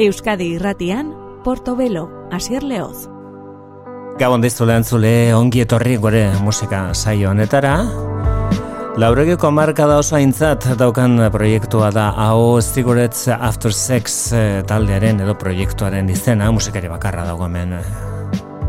[0.00, 1.10] Euskadi irratian,
[1.44, 3.02] Portobelo, Asier Leoz.
[4.16, 7.74] Gabon diztu lehen zule ongi etorri gore musika saio honetara.
[8.96, 15.36] Lauregiko marka da oso aintzat daukan proiektua da hau Cigarettes After Sex eh, taldearen edo
[15.36, 17.76] proiektuaren izena musikari bakarra dago hemen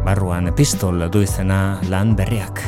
[0.03, 2.59] barruan pistol du izena lan berriak.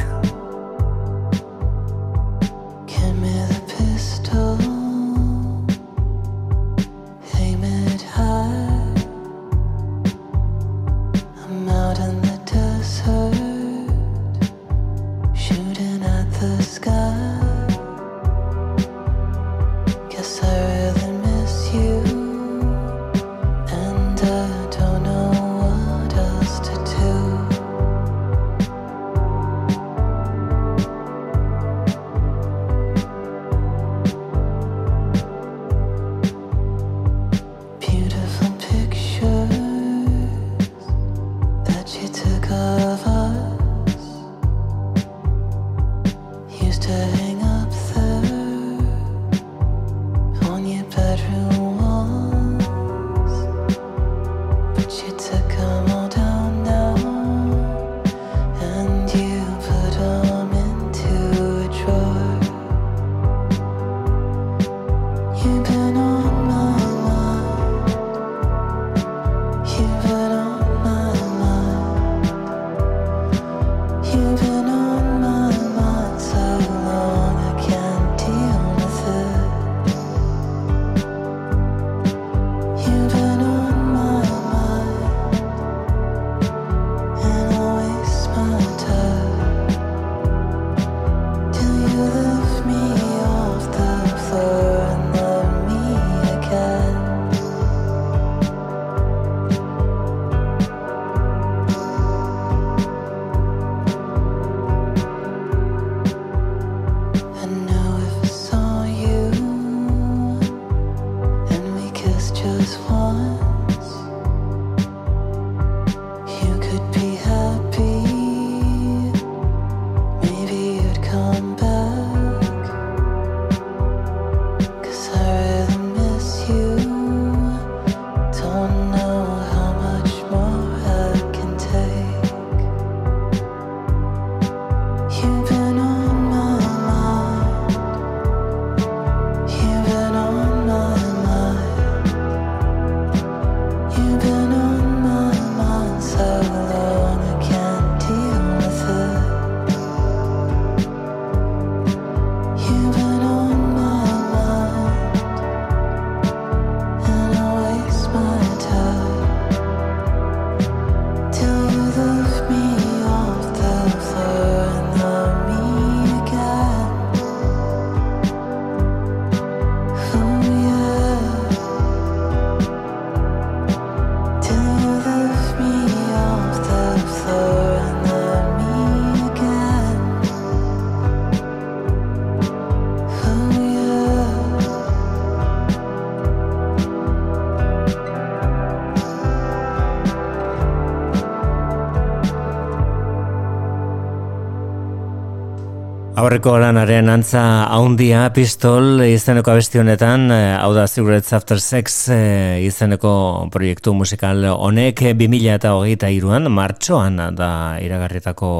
[196.23, 197.41] Aurreko lanaren antza
[197.75, 203.11] haundia pistol izeneko abesti honetan, eh, hau da Cigarettes After Sex eh, izeneko
[203.51, 207.51] proiektu musikal honek 2000 eta hogeita iruan, martxoan da
[207.83, 208.53] iragarritako,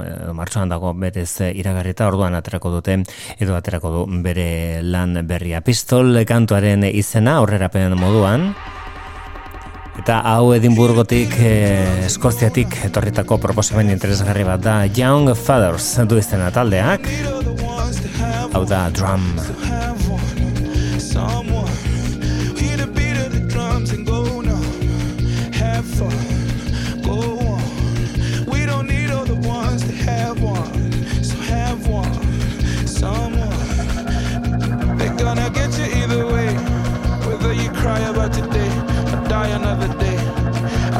[0.00, 3.02] eh, martxoan dago berez iragarrita, orduan aterako dute,
[3.36, 5.60] edo aterako du bere lan berria.
[5.60, 8.54] Pistol kantuaren izena, aurrerapen moduan,
[9.98, 17.08] Eta hau Edinburgotik, eh, Eskoziatik etorritako proposamen interesgarri bat da Young Fathers du izena taldeak.
[18.52, 19.34] Hau da drum.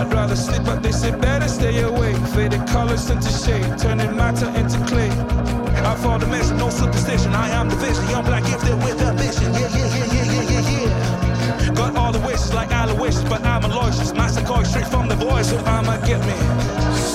[0.01, 2.17] I'd rather sleep, but they say better stay awake.
[2.33, 5.11] Faded colors into shade, turning matter into clay.
[5.11, 7.35] I fall the mission, no superstition.
[7.35, 9.53] I am the vision, young black gifted with ambition.
[9.53, 11.75] Yeah, yeah, yeah, yeah, yeah, yeah, yeah.
[11.75, 14.17] Got all the wishes like Aloysius, but I'm a loyalist.
[14.17, 16.37] My Sequoia straight from the voice, so I'ma get me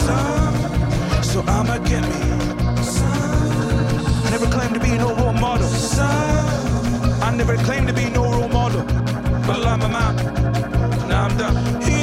[0.05, 1.23] some.
[1.23, 4.25] So I'ma get me some.
[4.25, 5.67] I never claimed to be no role model.
[5.67, 7.23] Some.
[7.23, 8.83] I never claimed to be no role model,
[9.47, 10.15] but I'm a man.
[11.09, 11.94] Now I'm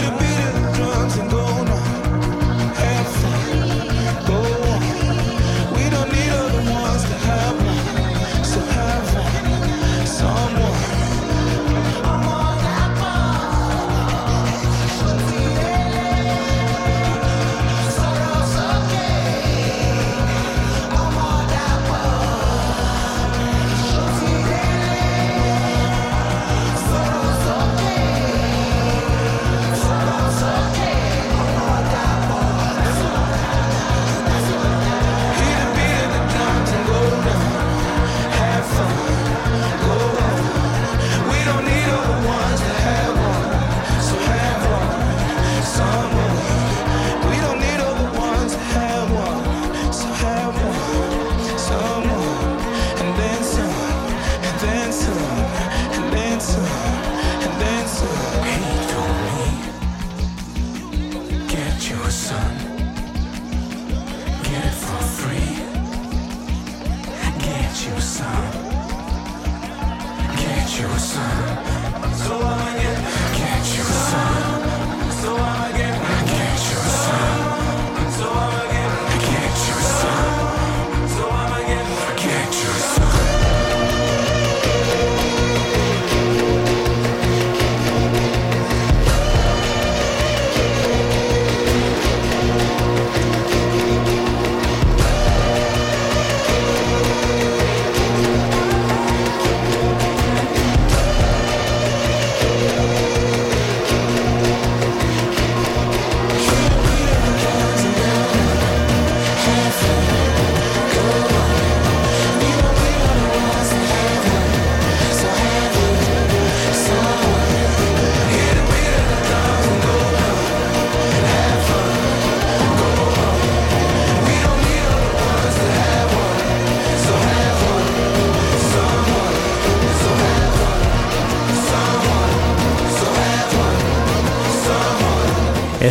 [82.52, 83.12] Just.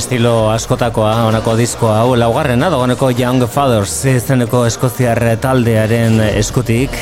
[0.01, 6.95] Estilo askotakoa, honako diskoa, hau laugarrena, dagoeneko Young Fathers izeneko eskoziar taldearen eskutik.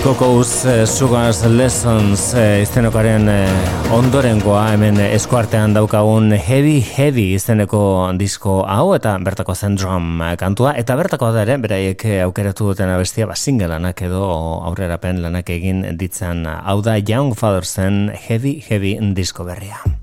[0.00, 7.84] Kokous uh, Sugars Lessons uh, izenekaren uh, ondorengoa hemen eskuartean daukagun Heavy Heavy izeneko
[8.18, 13.28] disko hau eta bertako zen drum kantua eta bertako da ere beraiek aukeratu duten abestia
[13.28, 13.36] ba
[13.68, 14.24] lanak edo
[14.64, 19.99] aurrerapen lanak egin ditzan hau da Young Fathersen Heavy Heavy disko berria.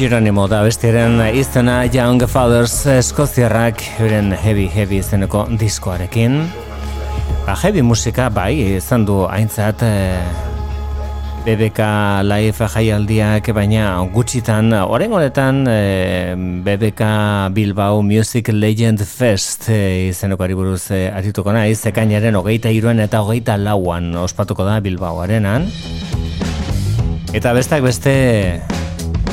[0.00, 6.38] Geronimo da bestiaren izena Young Fathers Eskoziarrak euren heavy heavy izeneko diskoarekin.
[7.44, 10.22] Ba, heavy musika bai izan du aintzat eh,
[11.44, 11.90] BBK
[12.30, 16.32] Live jaialdiak baina gutxitan oren honetan eh,
[16.64, 17.04] BBK
[17.52, 23.60] Bilbao Music Legend Fest eh, izeneko ariburuz eh, arituko naiz, ekainaren hogeita iruen eta hogeita
[23.60, 25.68] lauan ospatuko da Bilbao arenan.
[27.36, 28.69] Eta bestak beste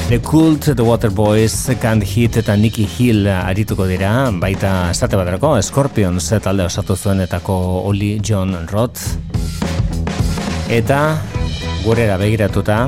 [0.08, 6.30] The Cult, The Waterboys, Can't Hit eta Nicky Hill arituko dira, baita estate baterako, Scorpions
[6.40, 7.56] talde osatu zuenetako
[7.90, 9.18] Oli John Roth.
[10.72, 11.02] Eta,
[11.84, 12.86] gurera begiratuta,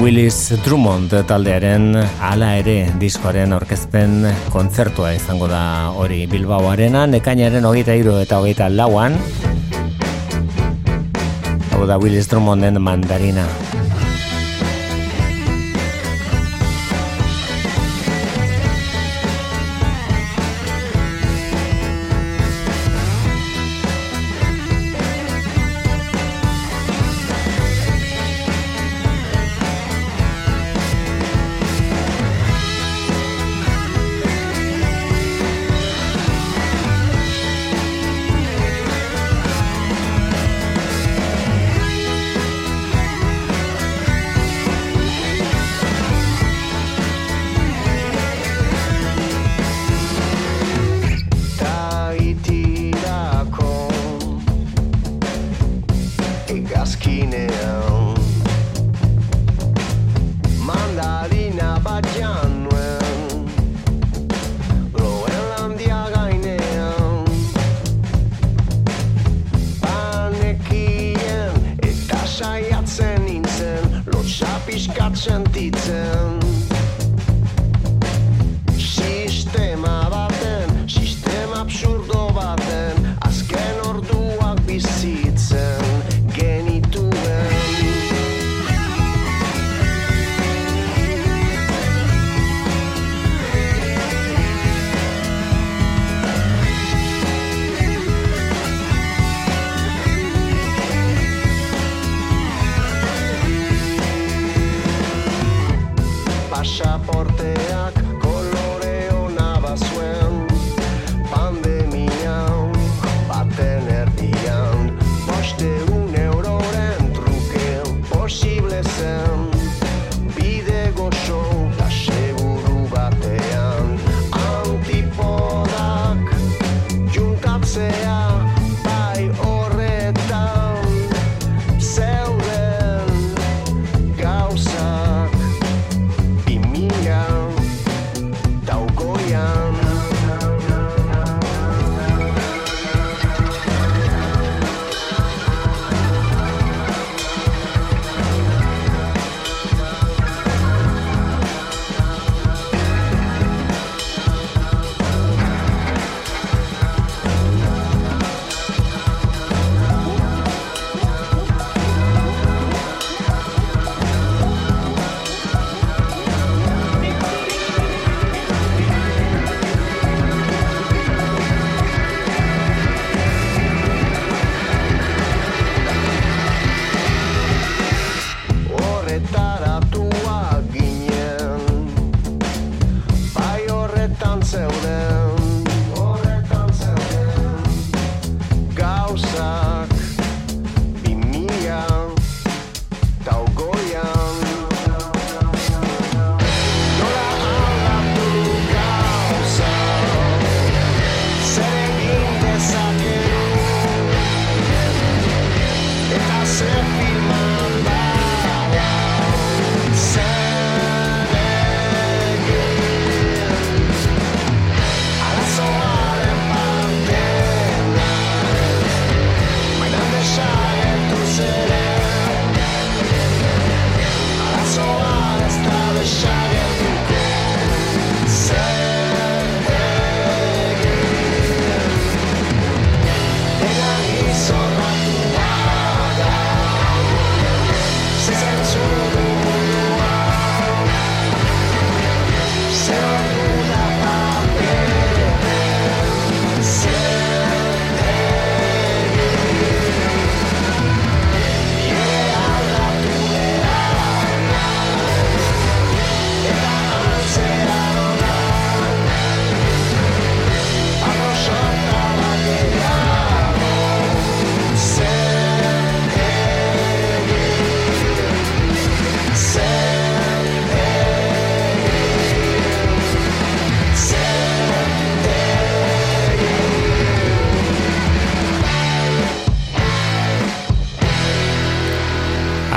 [0.00, 1.90] Willis Drummond taldearen
[2.24, 9.20] ala ere diskoaren orkezpen kontzertua izango da hori Bilbaoarena, nekainaren hogeita iru eta hogeita lauan,
[11.74, 13.44] hau da Willis Drummonden mandarina.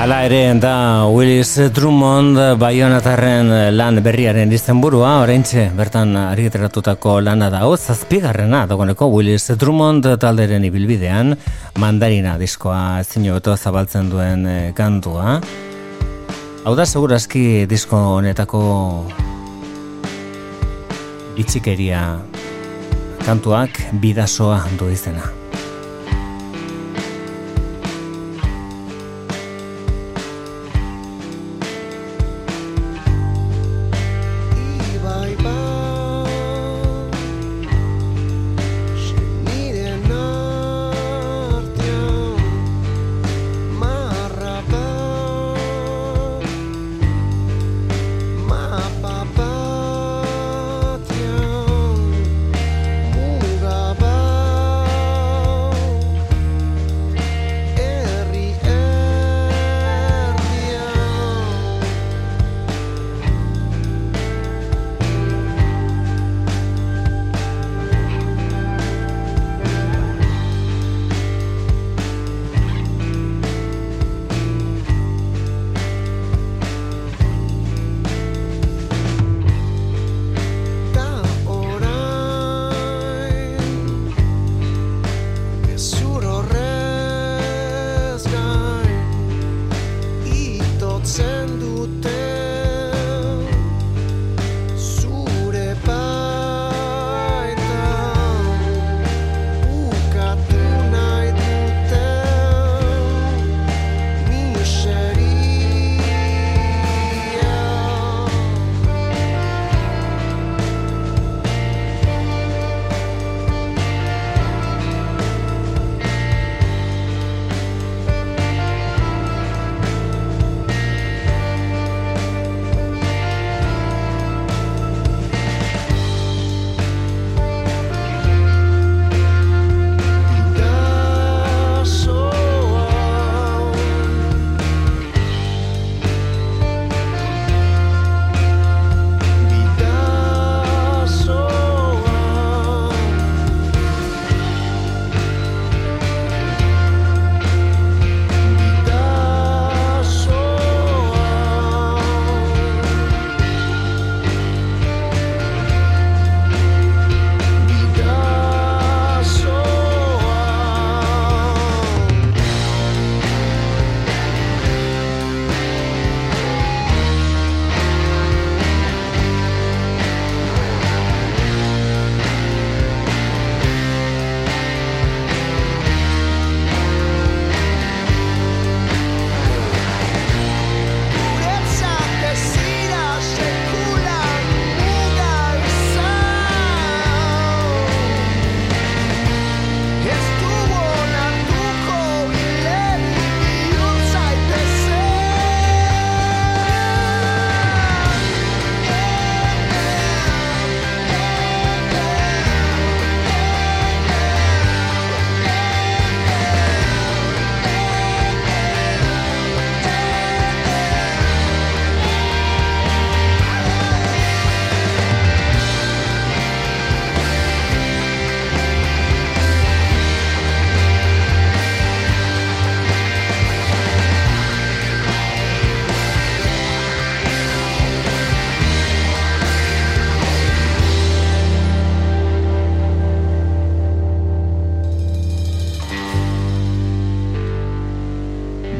[0.03, 5.21] Hala ere da Willis Drummond Bayonatarren lan berriaren izenburua.
[5.23, 11.37] Oraintxe bertan argiteratutako lana da hau zazpigarrena dagoeneko Willis Drummond talderen ibilbidean
[11.79, 15.37] mandarina diskoa zinioto zabaltzen duen eh, kantua
[16.65, 18.65] hau da segurazki disko honetako
[21.39, 22.03] itxikeria
[23.23, 25.31] kantuak bidasoa du izena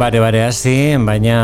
[0.04, 1.38] Bare, bare, hasi, baina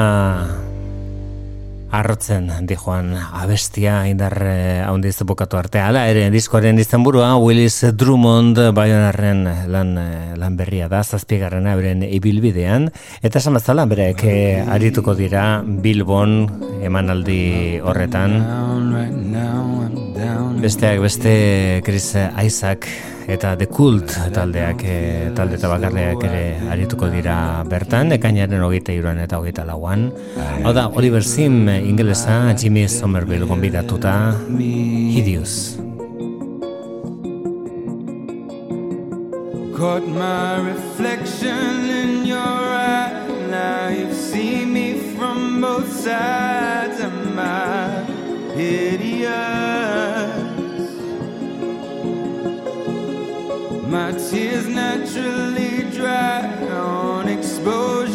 [1.96, 5.80] arrotzen di joan abestia indar eh, handiz bukatu arte.
[5.80, 12.90] Hala ere, diskoaren izenburua Willis Drummond baionarren lan, eh, lan berria da, zazpigarren abren ibilbidean.
[13.24, 16.36] Eta esan bezala, berek eh, arituko dira Bilbon
[16.84, 18.42] emanaldi horretan.
[20.60, 21.32] Besteak beste
[21.88, 22.12] Chris
[22.44, 22.92] Isaac
[23.30, 24.96] eta The Cult taldeak e,
[25.38, 30.10] talde eta bakarleak ere arituko dira bertan, ekainaren hogeita iruan eta hogeita lauan.
[30.64, 34.16] Hau da, Oliver Sim ingelesa, Jimmy Somerville gombidatuta,
[34.58, 35.78] Hideous.
[39.80, 48.04] Caught my reflection in your eye Now you've seen me from both sides of my
[48.54, 50.49] hideous
[53.90, 58.09] My tears naturally dry on exposure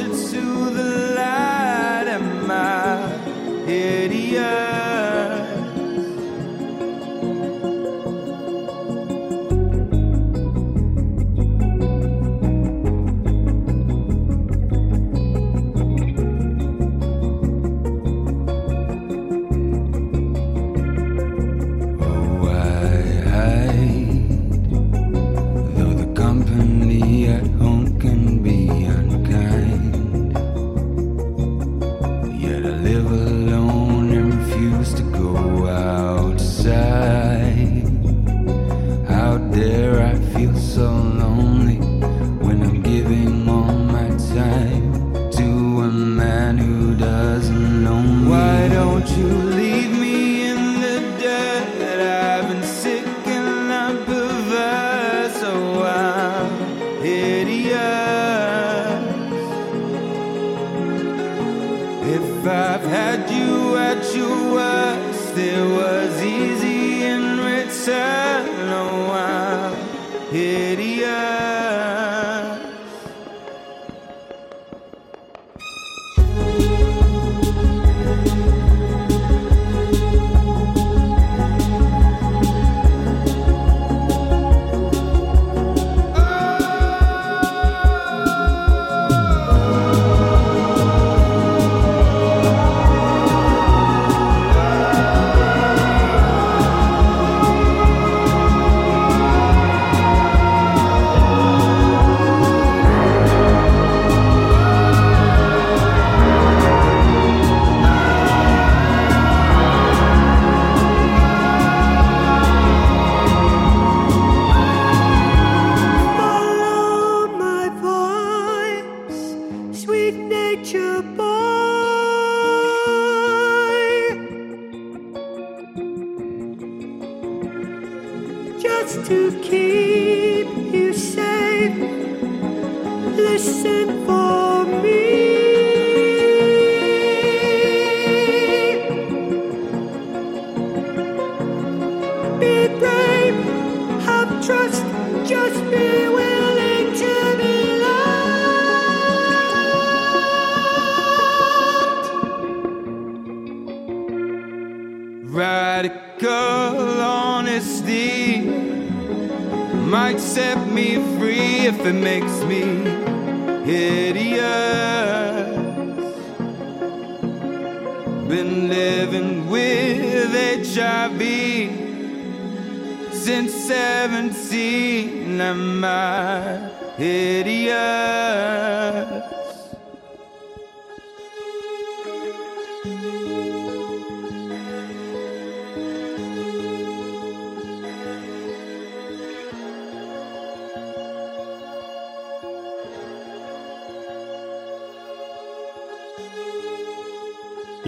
[63.45, 68.24] you at your worst, it was easy in return.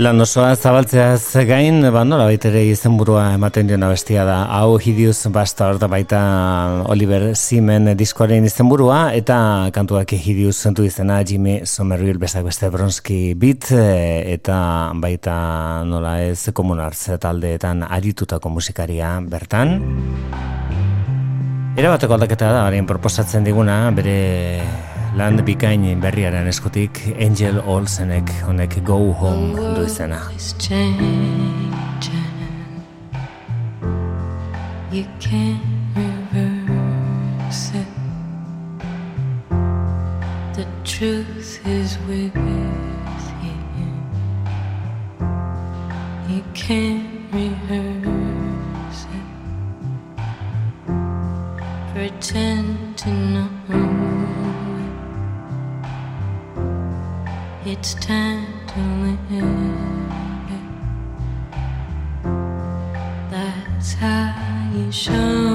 [0.06, 4.36] Lan osoa zabaltzeaz gain, ba, nola baitere izenburua ematen diona bestia da.
[4.54, 6.20] Hau Hideous Bastard baita
[6.92, 9.40] Oliver Simen diskoaren izenburua, eta
[9.74, 14.60] kantuak Hideous zentu izena Jimmy Somerville besak beste bronski bit, eta
[14.94, 15.36] baita
[15.90, 19.80] nola ez komunartz taldeetan aritutako musikaria bertan.
[21.74, 24.20] Era bateko aldaketa da, harin proposatzen diguna, bere
[25.16, 30.18] Land bikain berriaren eskutik Angel Olsenek honek Go Home du izena.
[34.92, 35.64] You can't
[35.96, 37.88] reverse it.
[40.52, 42.68] The truth is with you.
[46.28, 49.26] You can't rehearse it.
[51.94, 53.95] Pretend to know
[57.68, 60.06] It's time to live.
[63.28, 65.45] That's how you show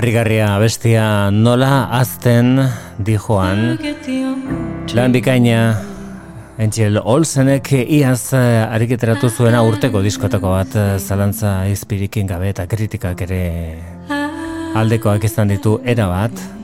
[0.00, 2.54] Arrigarria bestia nola azten
[3.04, 3.74] dijoan
[4.96, 5.58] Lan bikaina
[6.56, 13.26] Angel Olsenek iaz eh, ariketeratu zuena urteko diskotako bat eh, zalantza izpirikin gabe eta kritikak
[13.26, 13.42] ere
[14.80, 16.59] aldekoak izan ditu era bat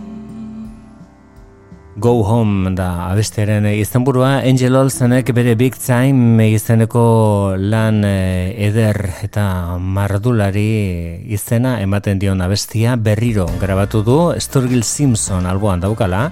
[1.97, 9.79] Go Home da abestearen izenburua Angel Olsenek bere Big Time izeneko lan eh, eder eta
[9.81, 16.27] mardulari izena ematen dion abestia berriro grabatu du Sturgill Simpson alboan daukala.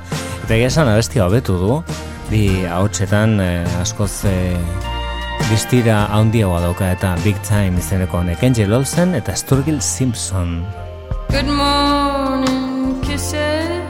[0.44, 1.80] Eta esan abestia hobetu du
[2.28, 4.60] bi haotxetan eh, askoz eh,
[5.48, 8.44] distira handiagoa dauka eta Big Time izeneko honek.
[8.44, 10.60] Angel Olsen eta Sturgill Simpson.
[11.32, 13.84] Good morning kisses.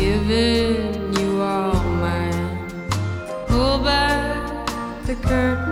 [0.00, 0.69] Giving you
[5.30, 5.69] the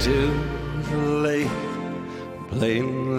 [0.00, 0.32] too
[1.22, 1.50] late.
[2.50, 3.09] Blame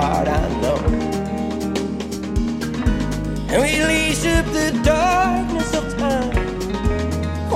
[0.00, 0.78] heart I know.
[3.52, 6.30] And release up the darkness of time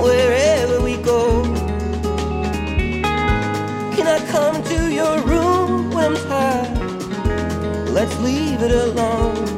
[0.03, 1.43] wherever we go.
[3.95, 7.89] Can I come to your room when I'm tired?
[7.97, 9.54] Let's leave it alone.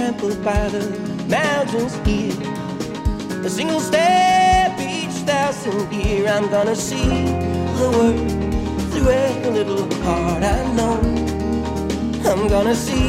[0.00, 0.82] Trampled by the
[1.28, 2.32] mountains here.
[3.44, 6.26] A single step each thousand year.
[6.26, 7.10] I'm gonna see
[7.80, 8.18] the world
[8.90, 10.96] through every little heart I know.
[12.30, 13.08] I'm gonna see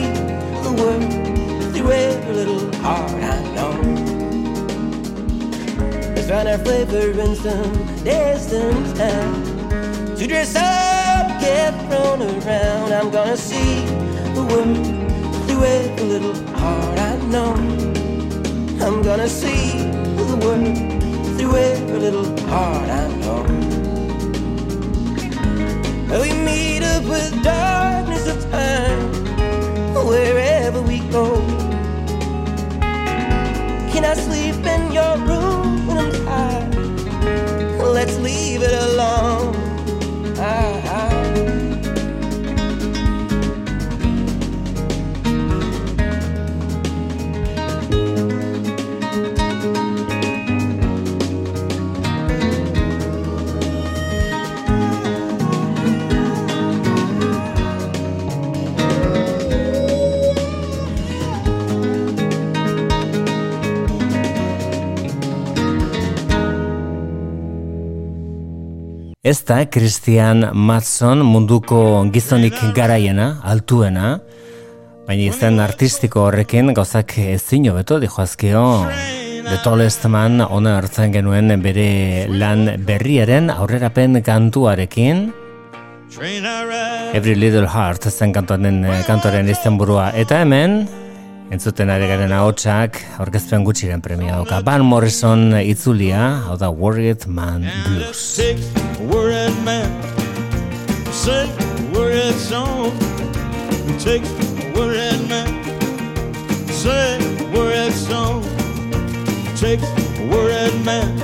[0.66, 3.74] the world through every little heart I know.
[6.14, 7.74] Let's find our flavor in some
[8.04, 9.34] distant town.
[10.18, 12.92] To dress up, get thrown around.
[12.92, 13.86] I'm gonna see
[14.36, 14.76] the world
[15.48, 17.54] through every little heart I know.
[18.86, 19.64] I'm gonna see
[20.30, 20.78] the world
[21.36, 23.42] through every little heart I know.
[26.24, 29.02] We meet up with darkness of time
[30.10, 31.26] wherever we go.
[33.92, 36.76] Can I sleep in your room when I'm tired?
[37.98, 39.61] Let's leave it alone.
[69.32, 71.78] Ez da Christian Matson munduko
[72.12, 74.18] gizonik garaiena, altuena,
[75.08, 78.64] baina izen artistiko horrekin gauzak ezin hobeto dijoazkio
[79.46, 85.30] The Tallest Man ona hartzen genuen bere lan berriaren aurrerapen kantuarekin.
[87.16, 90.10] Every Little Heart zen kantuaren, kantuaren izenburua.
[90.12, 90.82] Eta hemen
[91.52, 94.62] entzuten ari garen ahotsak aurkezpen gutxiren premia dauka.
[94.64, 98.40] Van Morrison itzulia hau da Worried Man Blues.
[99.12, 99.90] Worried man
[101.28, 101.48] a
[101.94, 102.92] worried song
[104.06, 105.50] a worried man.
[106.86, 107.20] A
[107.54, 108.44] worried song
[109.62, 109.78] a
[110.32, 111.20] worried man.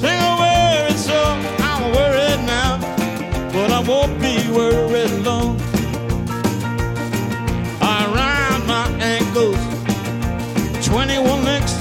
[0.00, 2.78] Sing a worried song I'm worried now
[3.52, 5.65] but I won't be worried long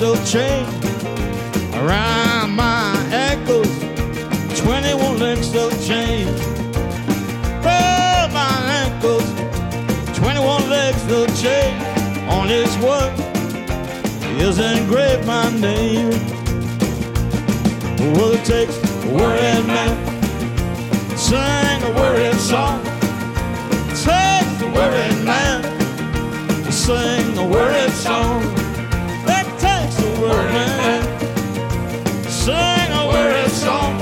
[0.06, 0.66] 21 links of chain
[1.74, 3.86] around my ankles
[4.66, 6.28] 21 links of chain.
[7.64, 9.24] Oh, my ankles,
[10.18, 11.74] 21 legs of chain.
[12.30, 13.14] On this one
[14.40, 16.10] is engraved my name.
[18.16, 19.96] Well, it takes a worried man,
[21.16, 22.82] sing a worried song.
[22.86, 25.62] It takes a worried man,
[26.64, 28.55] to sing a worried song.
[32.46, 33.95] Sing a worried song.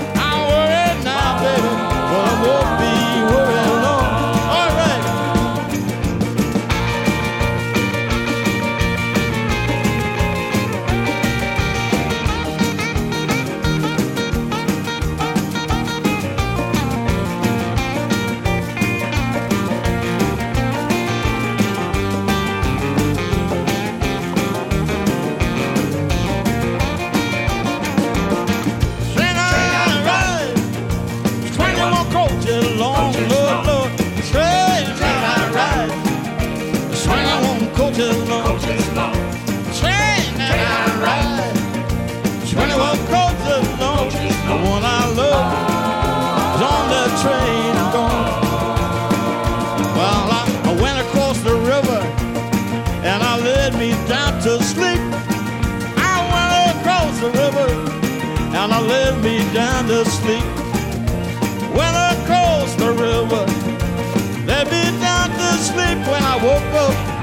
[66.74, 67.14] Woke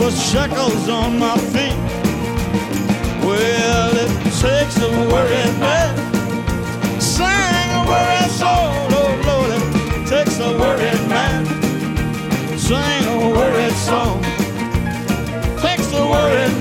[0.00, 1.76] was shackles on my feet.
[3.22, 5.94] Well, it takes a worried man,
[7.00, 8.70] sing a worried soul.
[8.96, 11.44] Oh Lord, it takes a worried man,
[12.58, 14.22] sing a worried song.
[15.60, 16.57] Takes a worried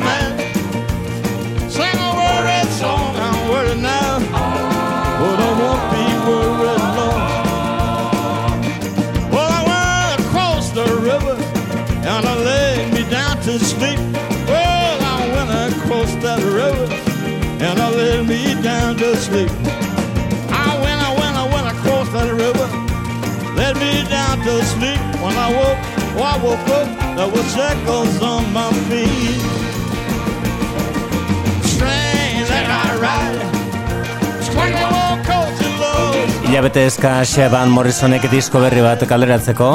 [13.77, 13.99] sleep.
[14.49, 16.87] Well, I went across that river
[17.65, 19.51] and I laid me down to sleep.
[20.49, 22.67] I went, I went, I went across that river,
[23.59, 25.01] laid me down to sleep.
[25.23, 25.81] When I woke,
[26.17, 29.41] oh, I woke up, there was shackles on my feet.
[31.77, 33.41] Train that I ride,
[34.49, 36.13] twenty-one coaches low,
[36.49, 39.69] Ilabete eskaz Van Morrisonek disko berri bat kaleratzeko.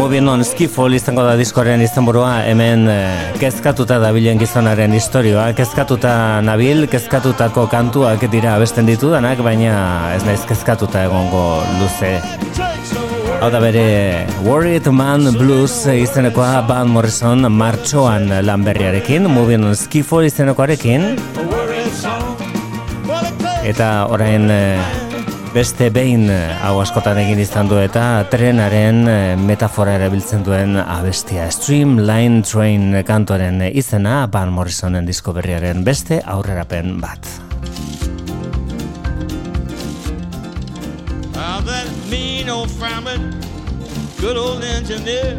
[0.00, 2.38] Moving on Skifall izango da diskoaren izenburua.
[2.46, 9.74] Hemen eh, kezkatuta dabilen gizonaren istorioa, kezkatuta nabil, kezkatutako kantuak dira abesten ditudanak, baina
[10.14, 11.42] ez naiz kezkatuta egongo
[11.82, 12.14] luze.
[13.42, 13.84] Hau da bere
[14.46, 21.10] Worried Man Blues izenekoa Van Morrison martxoan lan berriarekin, Moving on Skifall izenekoarekin,
[23.68, 24.99] eta orain eh,
[25.50, 31.48] beste behin eh, hau askotan egin izan du eta trenaren eh, metafora erabiltzen duen abestia
[31.50, 37.26] Streamline Train kantoren izena Van Morrisonen disko berriaren beste aurrerapen bat.
[41.34, 43.34] Ah, that mean old fireman,
[44.20, 45.34] good old engineer,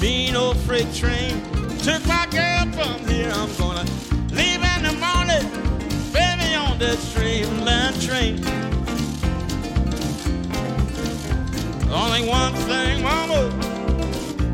[0.00, 1.42] mean old freight train.
[1.82, 3.30] Took my girl from here.
[3.34, 3.84] I'm gonna
[4.30, 5.46] leave in the morning,
[6.12, 8.75] baby, on that streamline train.
[11.96, 13.48] Only one thing, mama,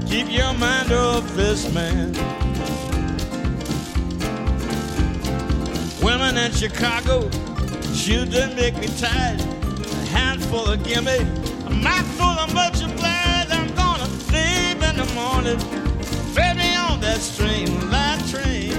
[0.07, 2.13] keep your mind off this man.
[6.01, 7.29] Women in Chicago,
[7.93, 11.19] shoot didn't make me tired A handful of gimme,
[11.67, 13.51] a mouthful of much obliged.
[13.51, 15.59] I'm gonna sleep in the morning,
[16.37, 18.71] baby, on that streamline train.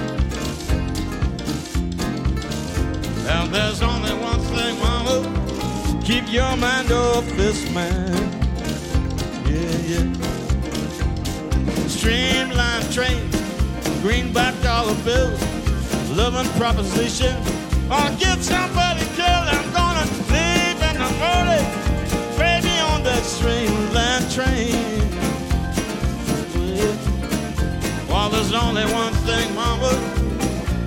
[3.24, 8.43] Now there's only one thing, mama, keep your mind off this man.
[9.54, 10.04] Yeah, yeah.
[11.86, 13.30] Streamline train,
[14.02, 15.40] greenback dollar bills,
[16.10, 17.36] loving proposition.
[17.88, 19.48] I'll get somebody killed.
[19.54, 21.66] I'm gonna leave in the morning,
[22.36, 24.74] baby, on that streamline train.
[26.74, 26.96] Yeah.
[28.08, 29.92] Well, there's only one thing, mama.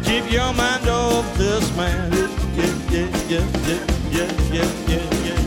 [0.03, 2.11] Keep your mind off this man.
[2.11, 5.46] Yeah, yeah, yeah, yeah, yeah, yeah, yeah, yeah.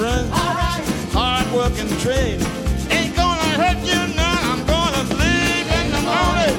[0.00, 2.40] Train that runs, hard working train.
[2.90, 4.44] Ain't gonna hurt you none.
[4.50, 6.56] I'm gonna leave in the morning,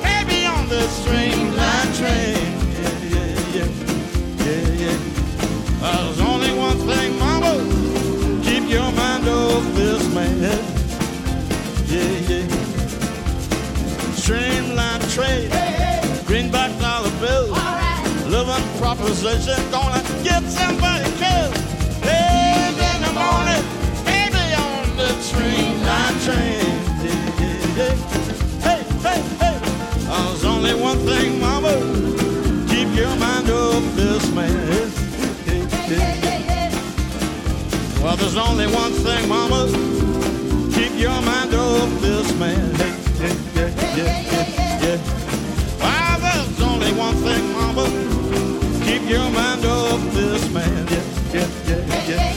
[0.00, 2.40] baby, on this streamline train.
[2.80, 3.68] Yeah, yeah, yeah,
[4.46, 5.82] yeah, yeah.
[5.82, 7.52] Uh, there's only one thing, mama,
[8.42, 10.40] keep your mind off this man.
[11.84, 12.48] Yeah, yeah.
[14.16, 15.50] Streamline train,
[16.24, 17.58] greenback dollar bills,
[18.24, 21.59] living proposition, gonna get somebody killed.
[24.04, 25.74] Baby, on the train.
[27.78, 27.94] Yeah.
[28.66, 29.56] Hey, hey, hey.
[30.06, 31.74] There's only one thing, mama,
[33.96, 34.90] this man.
[38.02, 39.66] Well, there's only one thing, mama.
[40.74, 41.54] Keep your mind
[42.00, 42.74] this man.
[43.56, 44.98] Yeah, yeah, yeah.
[45.80, 47.84] Well, there's only one thing, mama.
[48.86, 50.86] Keep your mind off this man.
[50.88, 51.04] Yeah,
[51.34, 52.29] yeah, yeah, yeah,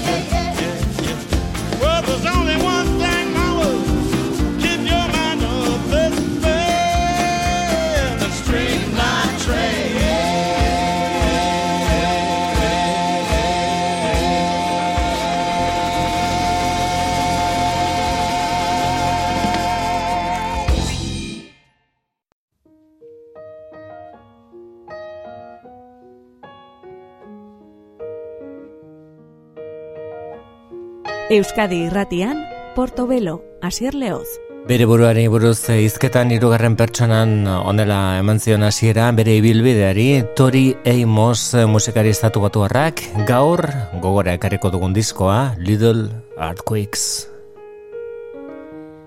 [31.33, 32.43] Euskadi irratian,
[32.75, 34.27] Portobelo, Asier Leoz.
[34.69, 40.05] Bere buruari buruz hizketan hirugarren pertsonan onela eman zion hasiera bere ibilbideari
[40.37, 43.65] Tori Amos musikari estatu batuarrak gaur
[44.03, 47.27] gogora ekarriko dugun diskoa Little Earthquakes.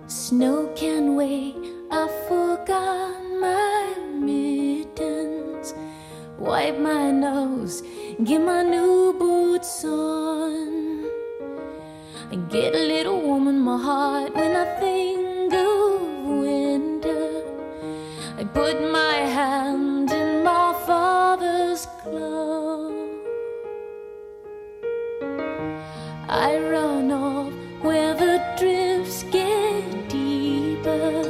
[0.09, 1.55] Snow can wait,
[1.93, 5.77] I forgot my mittens.
[6.41, 7.85] Wipe my nose,
[8.25, 10.86] get my new boots on.
[12.29, 17.43] I get a little warm in my heart when I think of winter.
[18.37, 22.93] I put my hand in my father's glove.
[26.29, 31.23] I run off where the drifts get deeper.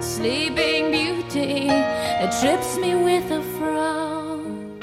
[0.00, 4.78] Sleeping Beauty it trips me with a frown.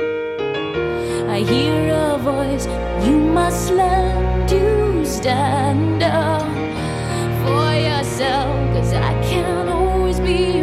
[1.28, 2.68] I hear a voice,
[3.08, 6.42] you must learn to stand up
[7.44, 10.62] for yourself, cause I can't always be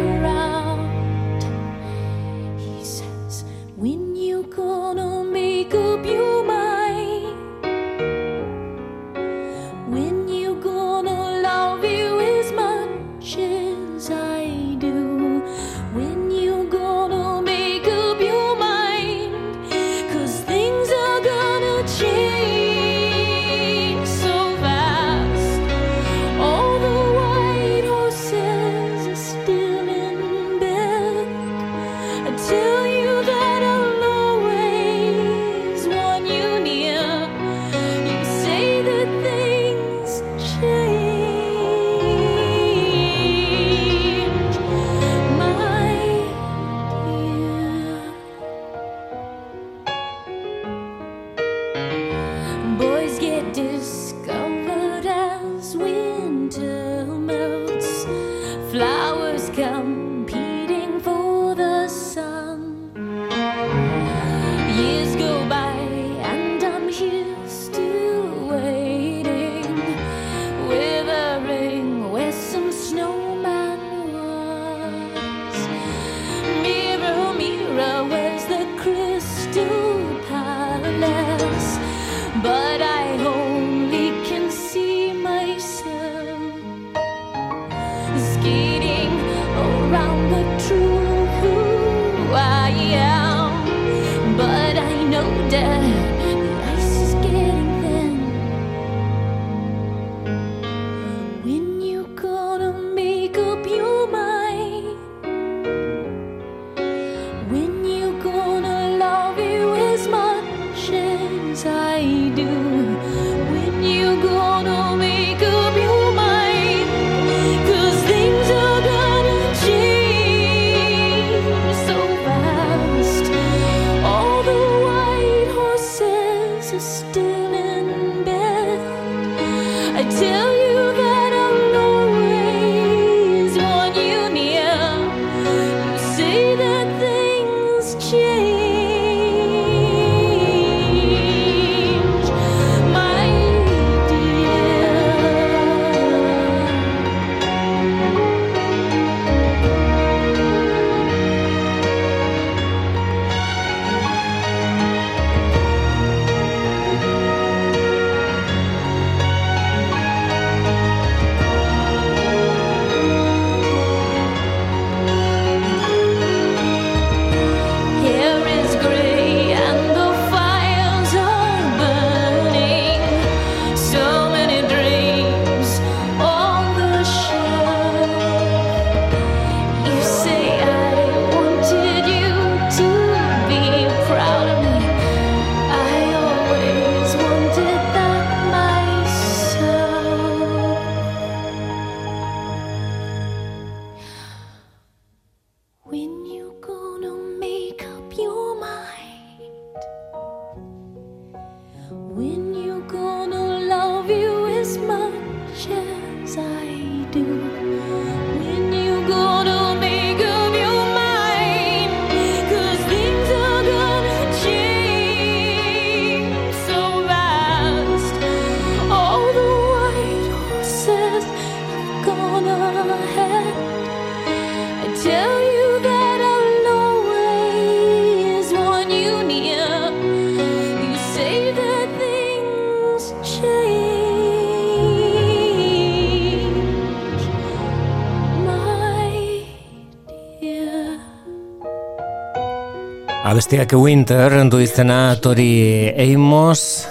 [243.51, 246.87] Abestiak Winter du izena Tori Amos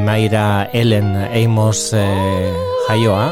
[0.00, 2.54] Maira Ellen Amos eh,
[2.88, 3.26] jaioa.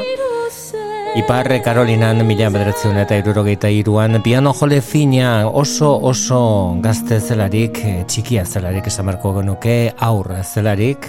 [1.17, 6.43] Iparre Karolinan mila bederatzen eta irurogeita iruan piano jole fina oso oso
[6.85, 11.09] gazte zelarik eh, txikia zelarik esamarko genuke aur zelarik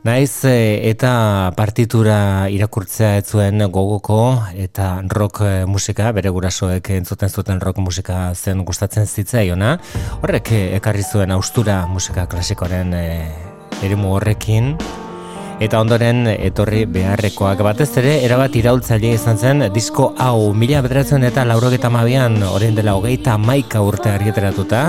[0.00, 7.28] Naiz e, eta partitura irakurtzea ez zuen gogoko eta rock e, musika, bere gurasoek entzuten
[7.28, 9.74] zuten rock musika zen gustatzen zitzaiona.
[10.22, 13.04] Horrek e, ekarri zuen austura musika klasikoaren e,
[13.84, 14.72] eremu horrekin.
[15.60, 21.44] Eta ondoren etorri beharrekoak batez ere, erabat iraultzaile izan zen disko hau mila bederatzen eta
[21.44, 24.86] laurogeta mabian, orain dela hogeita maika urte argiteratuta.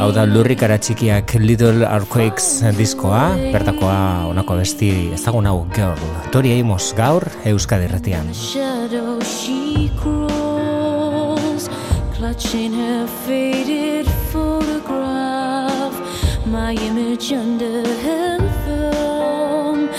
[0.00, 6.00] Hau da lurrik txikiak Little Earthquakes diskoa, bertakoa onako besti ezagun hau girl.
[6.32, 8.32] Tori Amos gaur, Euskadi Retian.
[8.32, 11.68] Shadow she crawls,
[12.16, 15.92] clutching her faded photograph,
[16.46, 19.90] my image under her thumb.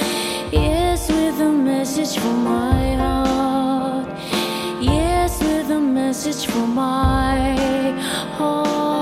[0.52, 4.10] Yes, with a message for my heart.
[4.82, 7.54] Yes, with a message for my
[8.39, 9.01] heart.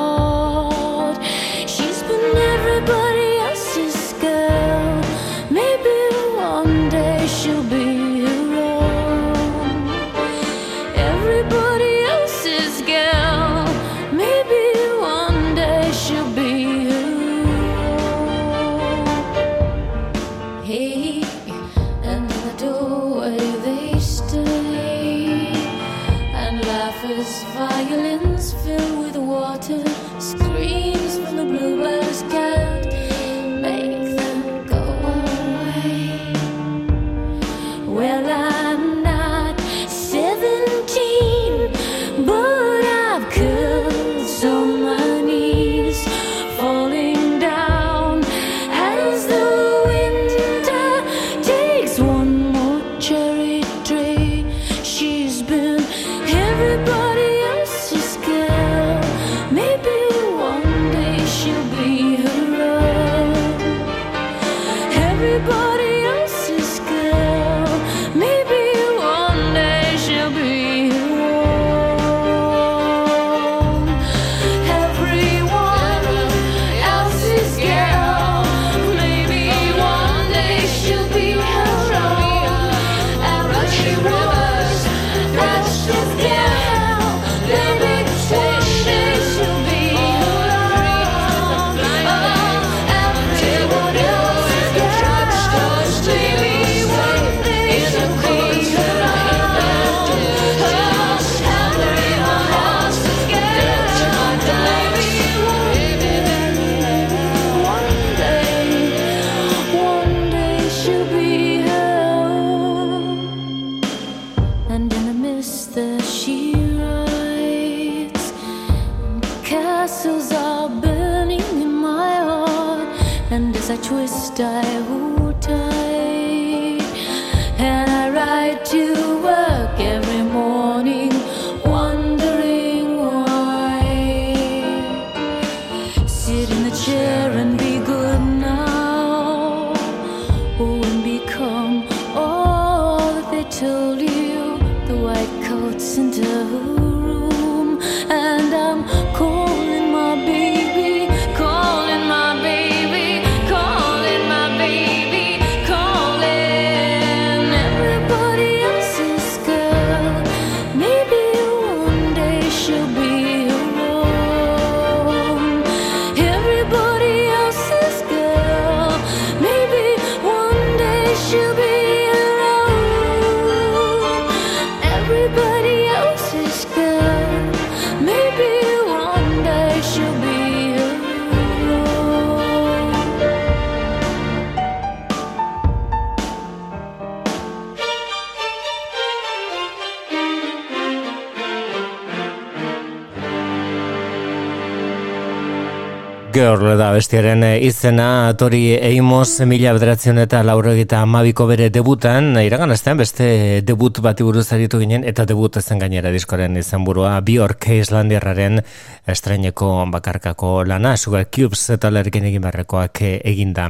[197.00, 202.36] Girl da bestiaren eh, izena Tori Eimos mila bederatzen eta lauro eta amabiko bere debutan
[202.42, 207.22] iragan astean beste debut bati buruz aritu ginen eta debut ezen gainera diskoren izan burua
[207.22, 208.60] Bjork Islandiarraren
[209.08, 213.70] estreineko bakarkako lana Sugar Cubes eta lerken egin barrekoak eginda.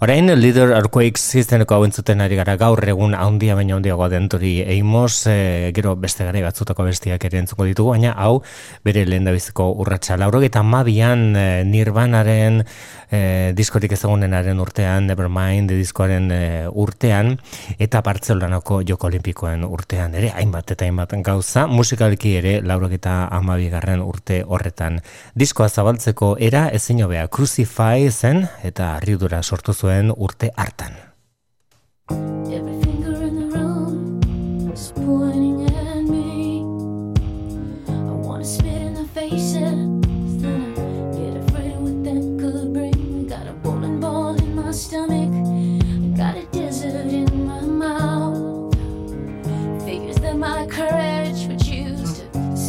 [0.00, 4.60] Orain Leader Earthquakes izeneko hau entzuten ari gara gaur egun handia baina handiagoa den Tori
[4.60, 8.42] Eimos e, gero beste gara batzutako bestiak ere entzuko ditugu baina hau
[8.84, 12.65] bere lehen da biziko urratxa lauro eta amabian nir Nirvanaren
[13.10, 17.36] e, diskotik ezagunenaren urtean, Nevermind diskoaren e, urtean,
[17.78, 24.02] eta Bartzelanako Joko Olimpikoen urtean, ere hainbat eta hainbat gauza, musikalki ere laurok eta amabigarren
[24.02, 25.00] urte horretan.
[25.34, 30.96] Diskoa zabaltzeko era ezin hobea Crucify zen eta arridura sortu zuen urte hartan.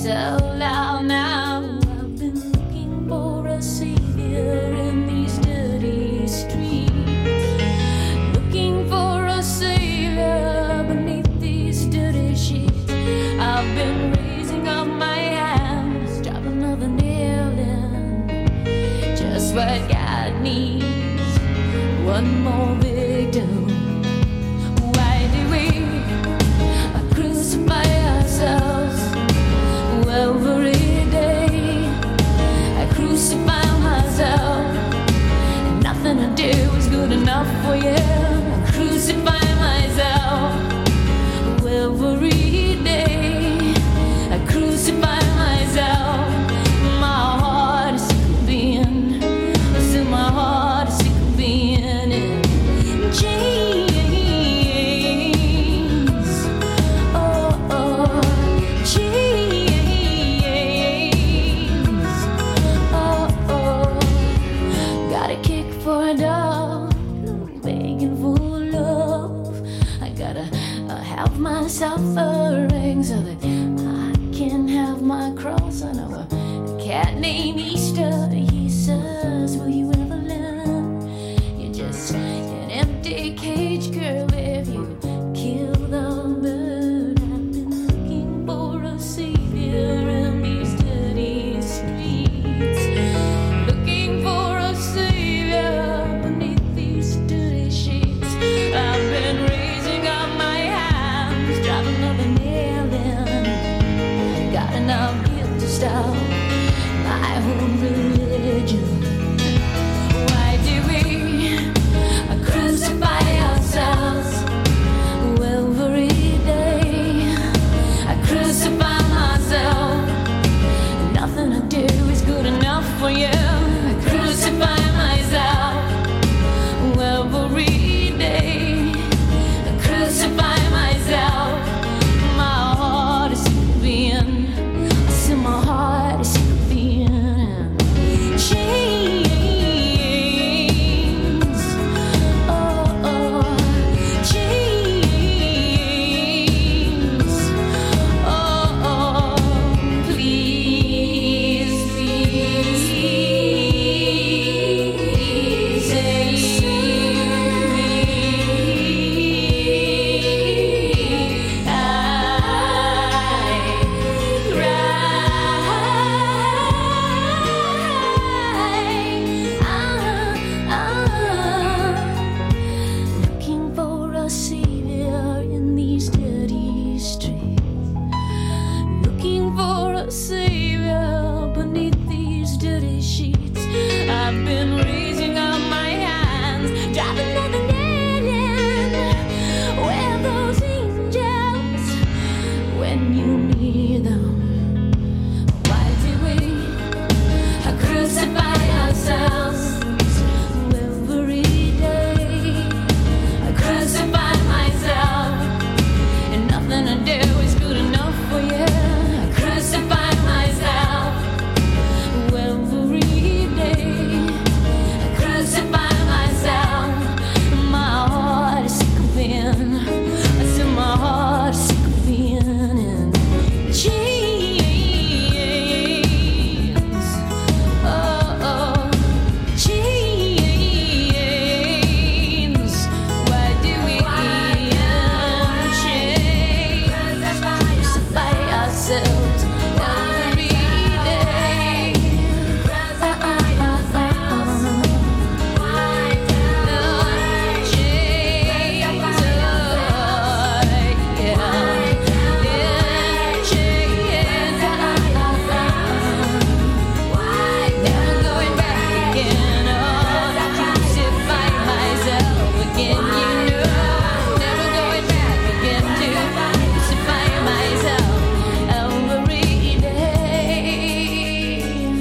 [0.07, 1.63] now.
[1.99, 6.93] I've been looking for a savior in these dirty streets,
[8.33, 12.89] looking for a savior beneath these dirty sheets.
[13.39, 18.27] I've been raising up my hands, another nail in,
[19.17, 20.85] just what God needs.
[22.05, 23.67] One more victim.
[24.93, 27.83] Why do we crucify
[28.15, 28.76] ourselves?
[37.41, 37.89] Is good enough for you.
[37.89, 39.86] I crucify myself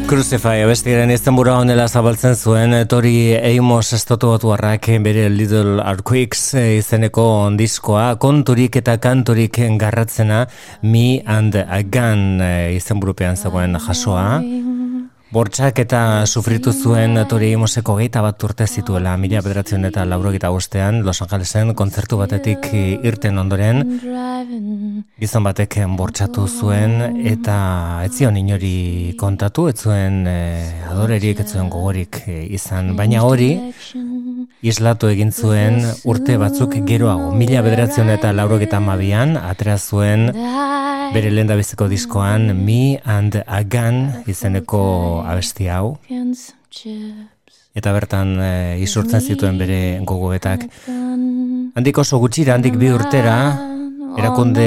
[0.06, 7.24] Crucify abestiaren izenbura honela zabaltzen zuen Tori Amos estotu batuarrak bere Little Earthquakes izeneko
[7.58, 10.44] diskoa konturik eta kanturik garratzena
[10.82, 12.38] Me and a Gun
[12.78, 14.38] izenburupean zegoen jasoa
[15.26, 21.02] Bortxak eta sufritu zuen Tori Amoseko geita bat urte zituela mila bederatzen eta lauro bostean
[21.02, 23.82] Los Angelesen kontzertu batetik irten ondoren.
[25.18, 31.70] Gizon batek bortxatu zuen eta ez zion inori kontatu, ez zuen eh, adorerik, ez zuen
[31.70, 33.72] gogorik eh, izan, baina hori
[34.62, 40.30] islatu egin zuen urte batzuk geroago, mila bederatzen eta lauro mabian, atera zuen
[41.12, 45.96] bere lenda diskoan Me and a Gun izeneko abesti hau.
[47.76, 50.66] Eta bertan e, isurtzen zituen bere gogoetak.
[51.76, 53.36] handik oso gutxira, handik bi urtera
[54.16, 54.66] erakunde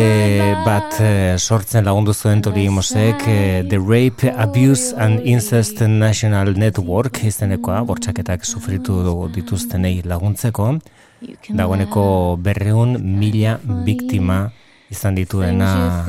[0.65, 3.39] bat e, sortzen lagundu zuen tori imosek e,
[3.69, 9.01] The Rape, Abuse and Incest National Network izenekoa, bortxaketak sufritu
[9.33, 10.75] dituztenei laguntzeko.
[11.49, 12.05] Dagoeneko
[12.39, 14.45] berreun mila biktima
[14.89, 16.05] izan dituena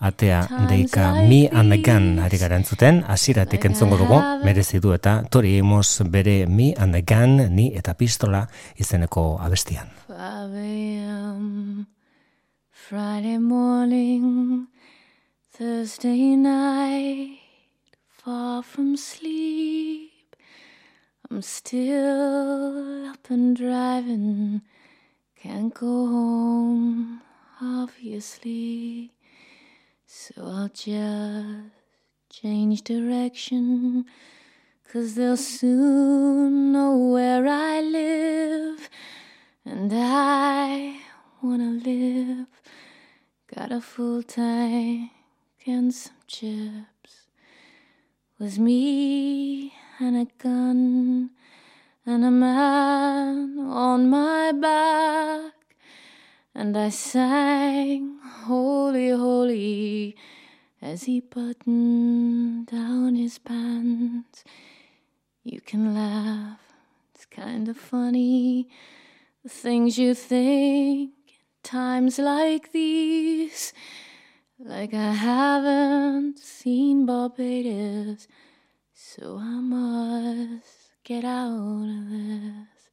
[0.00, 6.46] atea deika mi anegan ari garantzuten, asiratik entzongo dugu, merezi du eta tori emos bere
[6.46, 8.46] mi anegan ni eta pistola
[8.76, 9.88] izeneko abestian.
[12.90, 14.66] Friday morning,
[15.56, 17.38] Thursday night,
[18.08, 20.34] far from sleep,
[21.30, 24.62] I'm still up and driving,
[25.40, 27.20] can't go home,
[27.62, 29.12] obviously.
[30.34, 31.72] So I'll just
[32.30, 34.04] change direction,
[34.92, 38.88] cause they'll soon know where I live,
[39.64, 41.00] and I
[41.42, 42.46] wanna live.
[43.52, 45.10] Got a full tank
[45.66, 47.26] and some chips.
[48.38, 51.30] Was me and a gun
[52.06, 55.54] and a man on my back.
[56.54, 58.19] And I sang,
[58.50, 60.16] Holy, Holy,
[60.82, 64.42] as he buttoned down his pants.
[65.44, 66.58] You can laugh,
[67.14, 68.68] it's kind of funny,
[69.44, 73.72] the things you think in times like these.
[74.58, 78.26] Like I haven't seen Barbados,
[78.92, 82.90] so I must get out of this.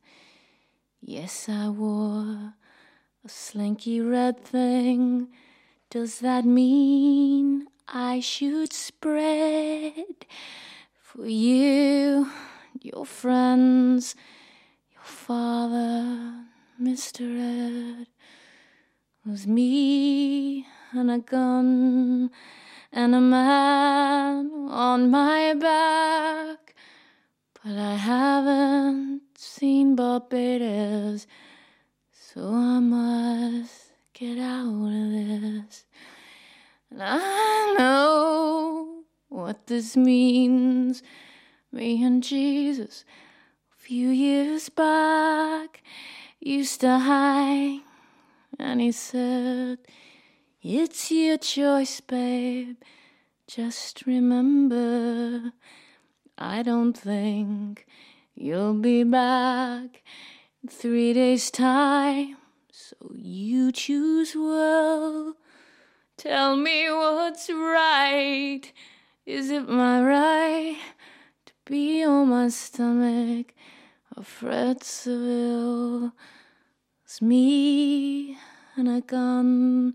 [1.01, 2.53] Yes, I wore
[3.25, 5.29] a slinky red thing.
[5.99, 10.27] Does that mean I should spread
[11.01, 12.29] for you,
[12.79, 14.13] your friends,
[14.93, 16.45] your father,
[16.79, 17.23] Mr.
[18.01, 18.07] Ed?
[19.25, 22.29] Was me and a gun
[22.91, 26.75] and a man on my back,
[27.55, 31.25] but I haven't seen Barbados.
[32.11, 35.86] So I must get out of this.
[36.99, 41.03] And I know what this means.
[41.71, 43.05] Me and Jesus,
[43.71, 45.83] a few years back,
[46.39, 47.83] used to hang.
[48.57, 49.77] And he said,
[50.63, 52.77] It's your choice, babe.
[53.45, 55.51] Just remember,
[56.35, 57.85] I don't think
[58.33, 60.01] you'll be back
[60.63, 62.37] in three days' time,
[62.71, 65.35] so you choose well.
[66.17, 68.63] Tell me what's right.
[69.27, 70.79] Is it my right
[71.45, 73.53] to be on my stomach?
[74.15, 76.13] A Fred Seville.
[77.05, 78.35] It's me
[78.75, 79.93] and a gun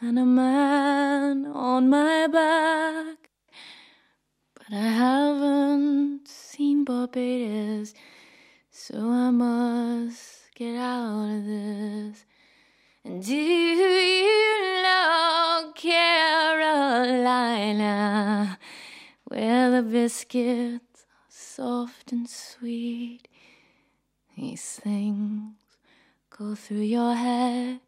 [0.00, 3.30] and a man on my back.
[4.54, 7.94] But I haven't seen Barbados.
[8.72, 12.24] So I must get out of this.
[13.04, 16.08] Do you know Carolina,
[19.24, 23.28] where the biscuits are soft and sweet?
[24.36, 25.52] These things
[26.30, 27.80] go through your head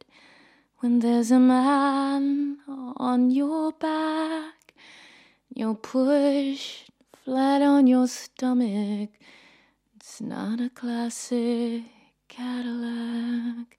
[0.81, 4.75] when there's a man on your back.
[5.55, 6.91] You're pushed
[7.25, 9.09] flat on your stomach
[9.97, 11.83] it's not a classic
[12.29, 13.77] Cadillac.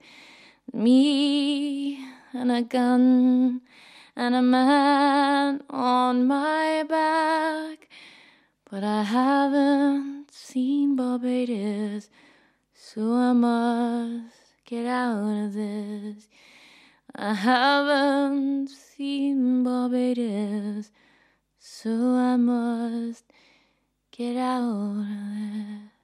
[0.74, 1.98] Me
[2.34, 3.62] and a gun
[4.16, 7.88] and a man on my back.
[8.70, 12.10] But I haven't seen Barbados,
[12.74, 16.28] so I must get out of this.
[17.16, 20.92] I haven't seen Barbados,
[21.58, 23.24] so I must
[24.12, 25.97] get out of this.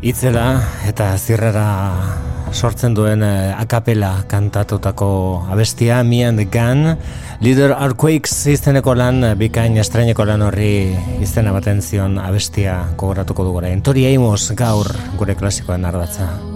[0.00, 1.64] Itzela eta zirrara
[2.56, 6.96] sortzen duen eh, akapela kantatutako abestia Me and the Gun
[7.44, 13.52] Leader Earthquakes izteneko lan eh, bikain estreneko lan horri izena baten zion abestia kogoratuko du
[13.58, 13.68] gora.
[13.68, 14.08] Entori
[14.56, 14.88] gaur
[15.18, 16.49] gure klasikoen ardatza.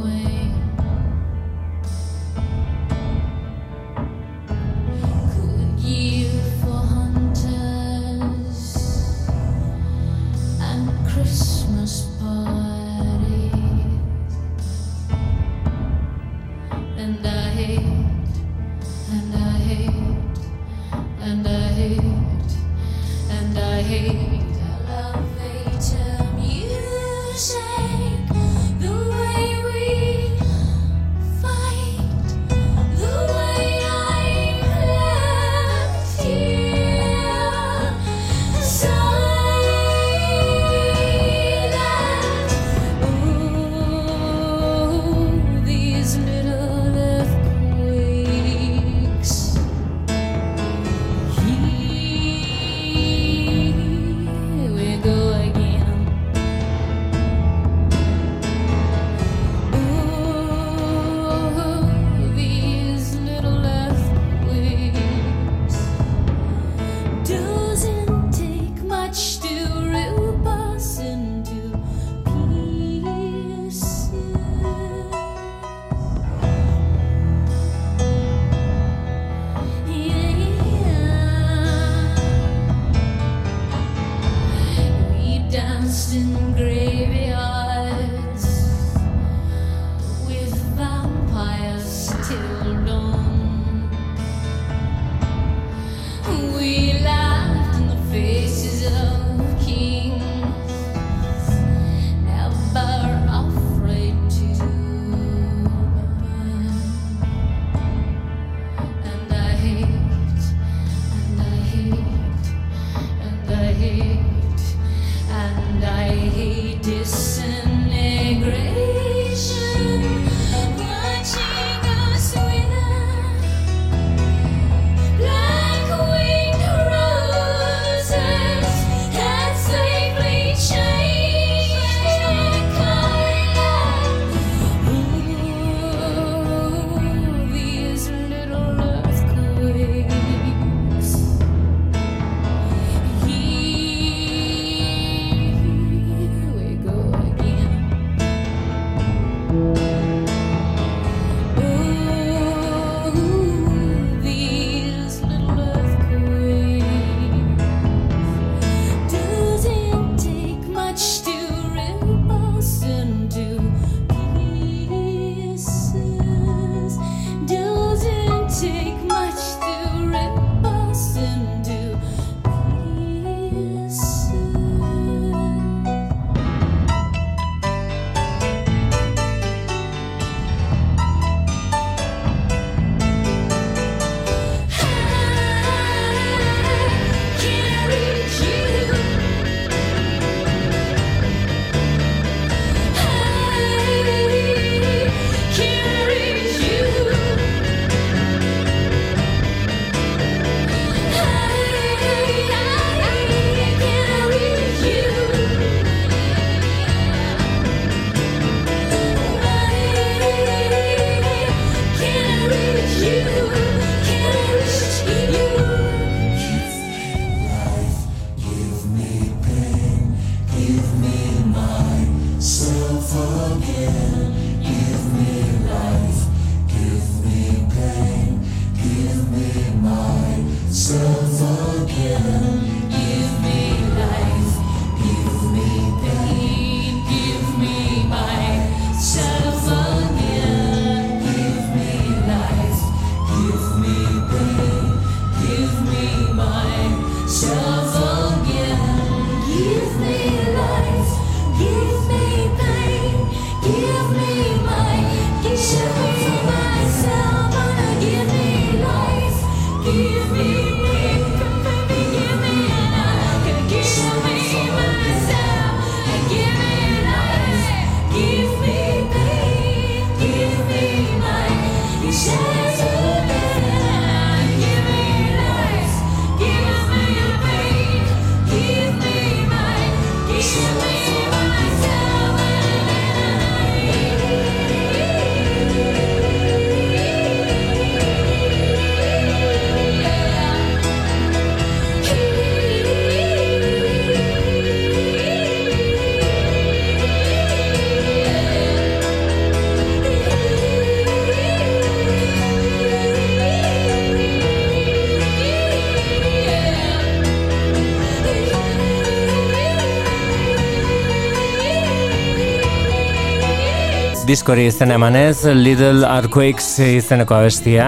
[314.34, 317.84] Diskori izen emanez, Little Earthquakes izeneko abestia.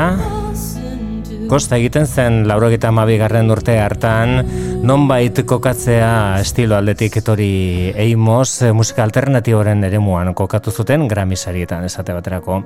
[1.51, 4.47] Kosta egiten zen laurogeta garren urte hartan,
[4.86, 12.62] nonbait kokatzea estilo aldetik etori eimos, musika alternatiboren eremuan kokatu zuten gramisarietan esate baterako.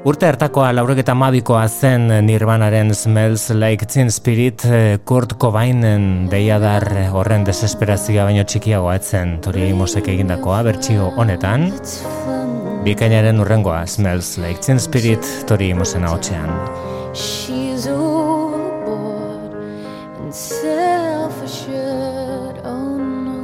[0.00, 4.64] Urte hartakoa laurogeta mabikoa zen Nirvanaren Smells Like Teen Spirit
[5.04, 11.68] Kurt Cobainen deiadar horren desesperazioa baino txikiagoa etzen tori eimosek egindakoa bertsio honetan.
[12.84, 16.50] Bikainaren urrengoa Smells Like Teen Spirit tori eimosen haotxean.
[17.12, 19.52] She's overboard
[20.16, 22.56] and self-assured.
[22.64, 23.40] Oh no,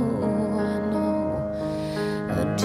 [0.56, 1.36] I know
[2.32, 2.56] a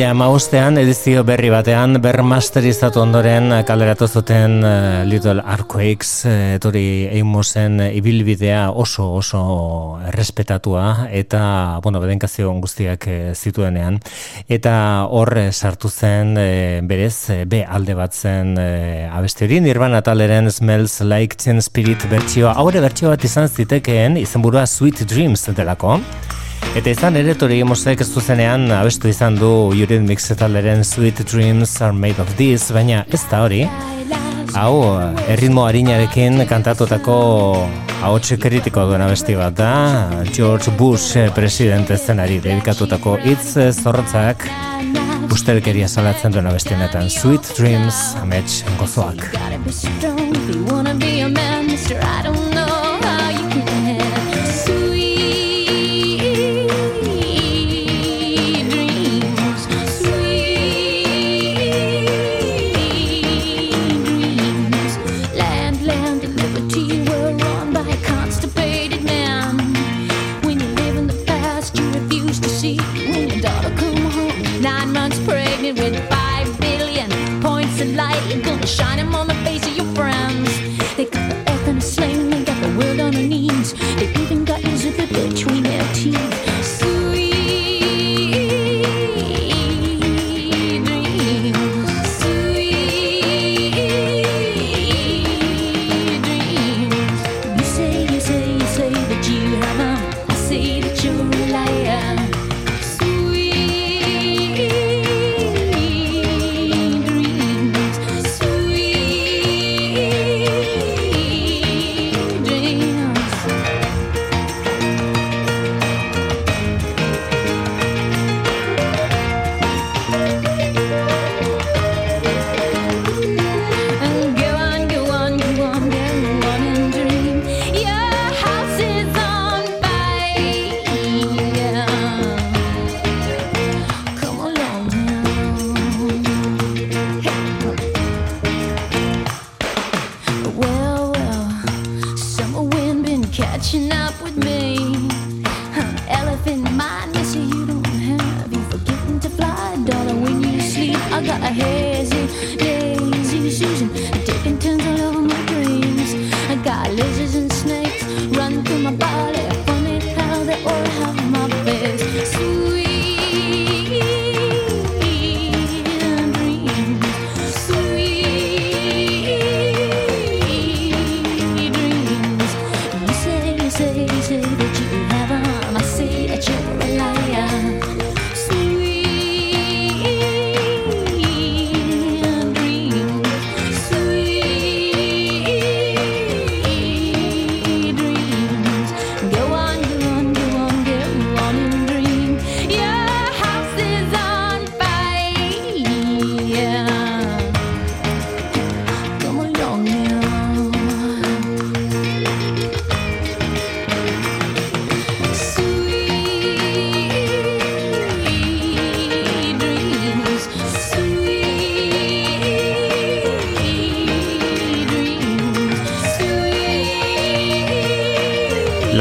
[0.00, 0.10] yes.
[0.10, 7.80] 2000 amaustean edizio berri batean bermasterizatu ondoren kaleratu zuten eh, Little Earthquakes uh, etori eimosen
[7.86, 9.42] ibilbidea oso oso
[10.08, 14.00] errespetatua eta bueno, bedenkazio guztiak eh, zituenean
[14.48, 19.60] eta hor eh, sartu zen eh, berez eh, B alde bat zen eh, abesti hori
[19.60, 25.48] Nirvana taleren Smells Like Teen Spirit bertsioa haure bertsio bat izan zitekeen izenburua Sweet Dreams
[25.56, 26.00] delako
[26.70, 31.92] Eta izan ere Tori Emosek ez zuzenean abestu izan du Eurythmics talderen Sweet Dreams are
[31.92, 33.64] made of this, baina ez da hori.
[34.54, 34.76] Hau,
[35.30, 37.16] erritmo harinarekin kantatutako
[38.06, 39.72] ahotxe kritiko duen abesti bat da,
[40.30, 44.46] George Bush presidente zenari dedikatutako hitz zorrotzak
[45.34, 49.26] ustelkeria salatzen duen abesti honetan Sweet Dreams amets gozoak.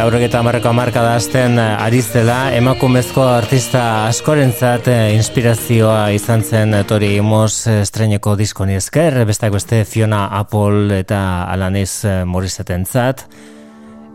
[0.10, 6.82] laurogeta hamarreko hamarkada hasten eh, ari zela emakumezko artista askorentzat eh, inspirazioa izan zen eh,
[6.90, 11.20] Tori Moz estreineko diskoni esker, bestak beste Fiona Apple eta
[11.54, 13.22] Alanis Morrisettentzat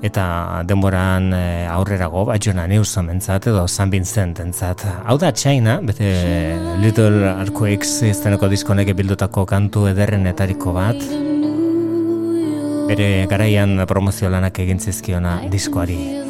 [0.05, 0.25] eta
[0.66, 1.31] denboran
[1.77, 4.83] aurrerago bat Jona Newsom entzat edo San Vincent entzat.
[5.07, 6.11] Hau da China, bete
[6.83, 11.24] Little Earthquakes izteneko diskonek bildutako kantu ederrenetariko bat
[12.89, 16.24] bere garaian promozio lanak egin zizkiona diskoari.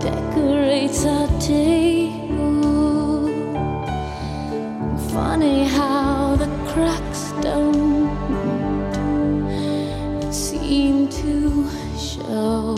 [0.00, 3.28] decorates our table.
[5.12, 8.08] Funny how the cracks don't
[10.32, 11.68] seem to
[11.98, 12.74] show.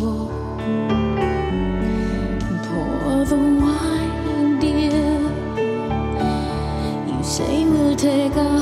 [2.67, 5.21] Pour the wine, dear.
[7.09, 8.62] You say we'll take a.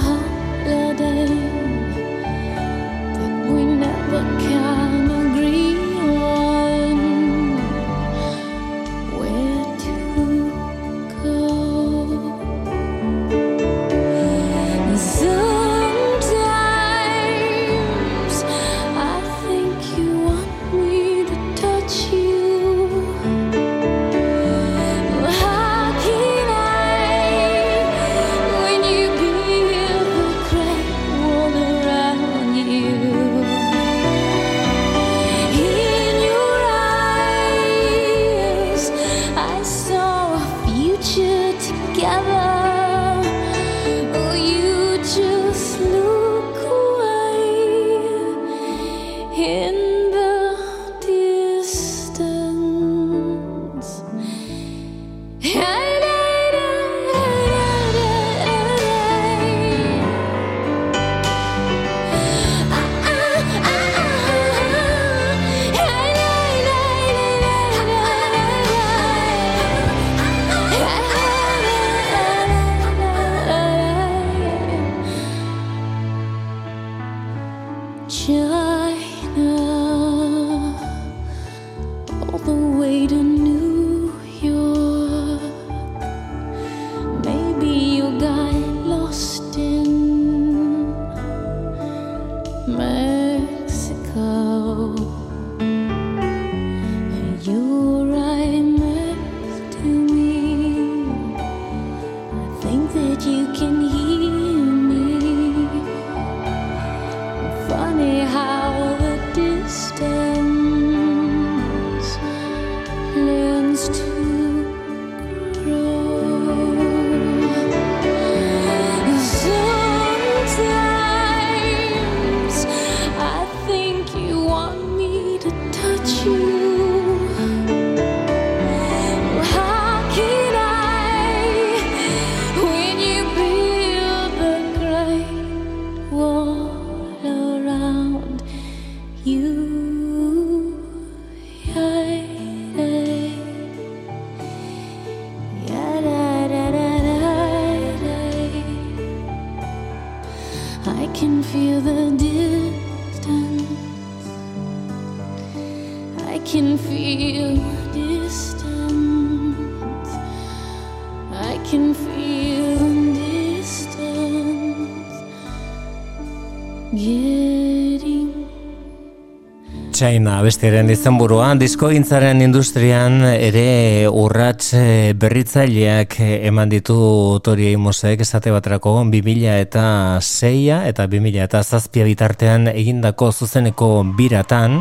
[170.00, 176.96] China abestiaren izenburua diskogintzaren industrian ere urrats eh, berritzaileak eh, eman ditu
[177.44, 179.84] Tori Amosek esate baterako 2000 eta
[180.24, 184.78] 6 eta 2000 eta zazpia bitartean egindako zuzeneko biratan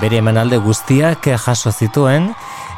[0.00, 2.30] bere emanalde guztiak jaso zituen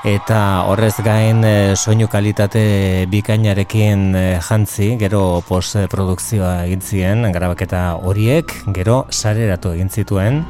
[0.03, 4.19] eta horrez gain eh, soinu kalitate bikainarekin
[4.49, 10.43] jantzi, gero postprodukzioa egin zien, grabaketa horiek, gero sareratu egin zituen.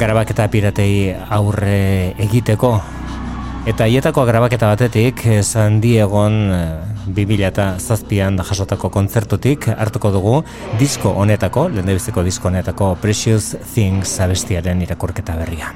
[0.00, 2.70] Grabaketa piratei aurre egiteko.
[3.68, 6.38] Eta hietako grabaketa batetik, eh, San Diegon
[7.04, 10.34] 2000 eta zazpian jasotako kontzertutik hartuko dugu
[10.80, 15.74] disko honetako, lehen disko honetako Precious Things abestiaren irakurketa berria.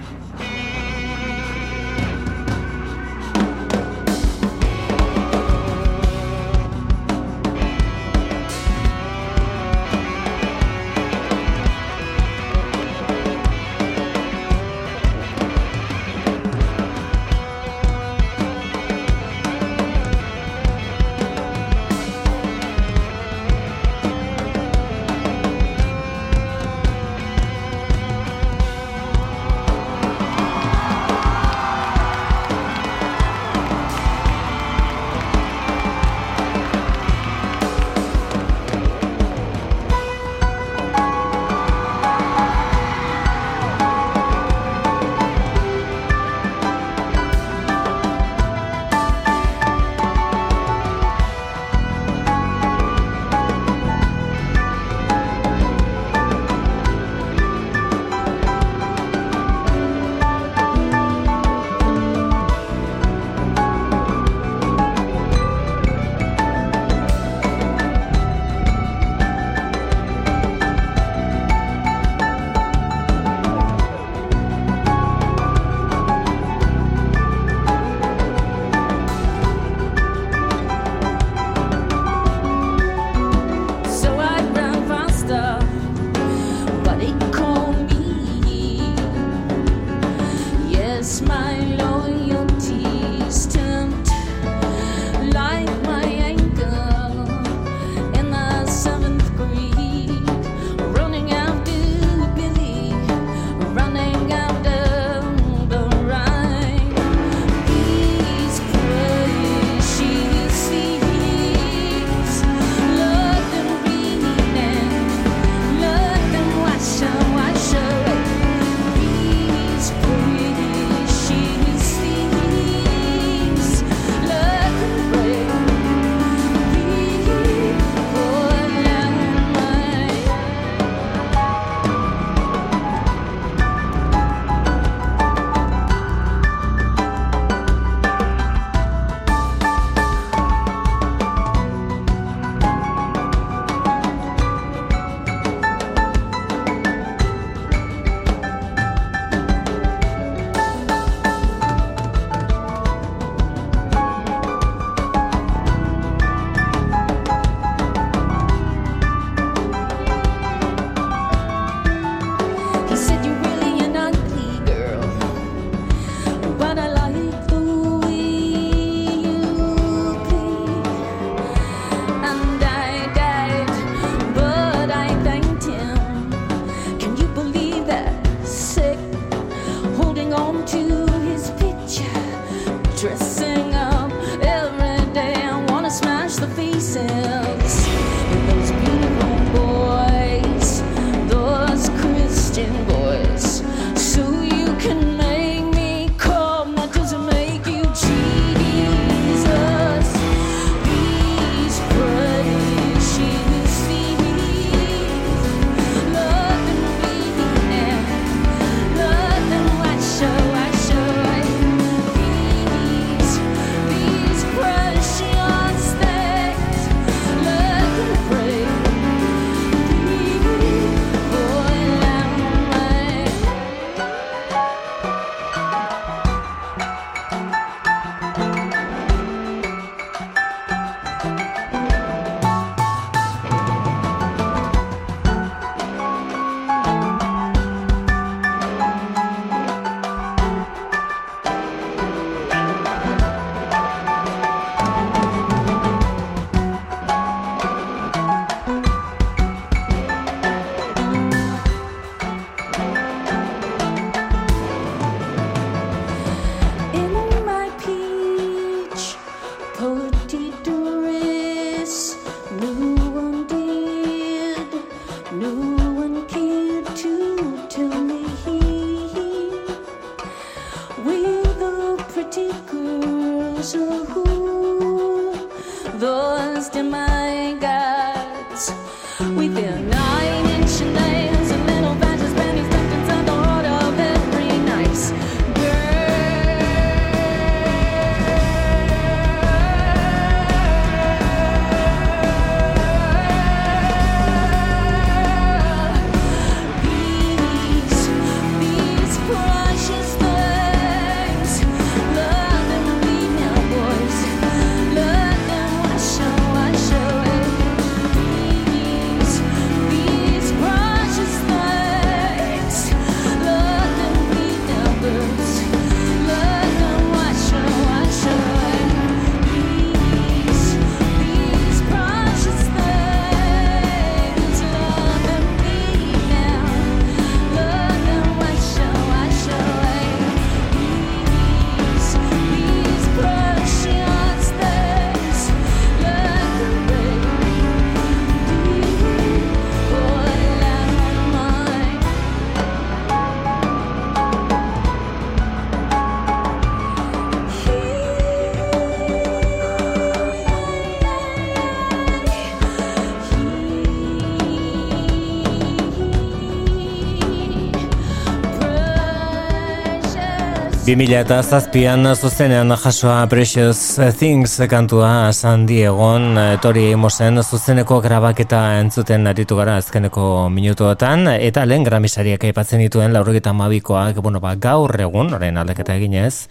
[360.84, 369.24] 2000 eta zazpian zuzenean jasoa Precious Things kantua San Diegon Tori Amosen zuzeneko grabaketa entzuten
[369.26, 375.32] aritu gara azkeneko minutuetan eta lehen gramisariak aipatzen dituen laurogeta mabikoak, bueno, ba, gaur egun,
[375.32, 376.50] orain aldaketa eginez,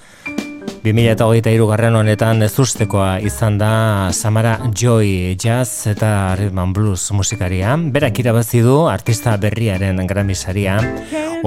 [0.84, 7.78] 2008 garren honetan ez ustekoa izan da Samara Joy Jazz eta Rhythm Blues musikaria.
[7.78, 10.76] Berak irabazi du artista berriaren gramisaria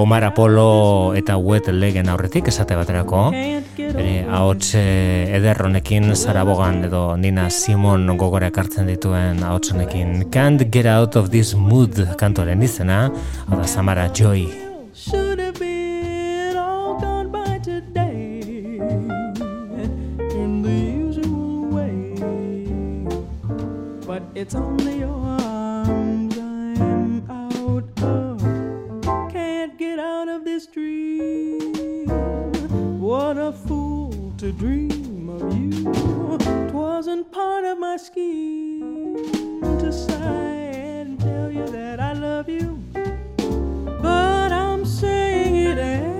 [0.01, 3.29] Omar Apollo eta Wet Legen aurretik esate baterako.
[3.77, 10.65] Bere ahots eh, eder honekin Sarabogan edo Nina Simon gogora ekartzen dituen ahots honekin Can't
[10.73, 13.11] Get Out of This Mood kantoren izena,
[13.45, 14.66] hau da Samara Joy.
[24.47, 28.41] It's only your arms I'm out of.
[29.29, 32.07] Can't get out of this dream.
[32.97, 35.91] What a fool to dream of you.
[36.71, 39.17] Twasn't part of my scheme
[39.79, 42.81] to sigh and tell you that I love you.
[44.01, 46.16] But I'm saying it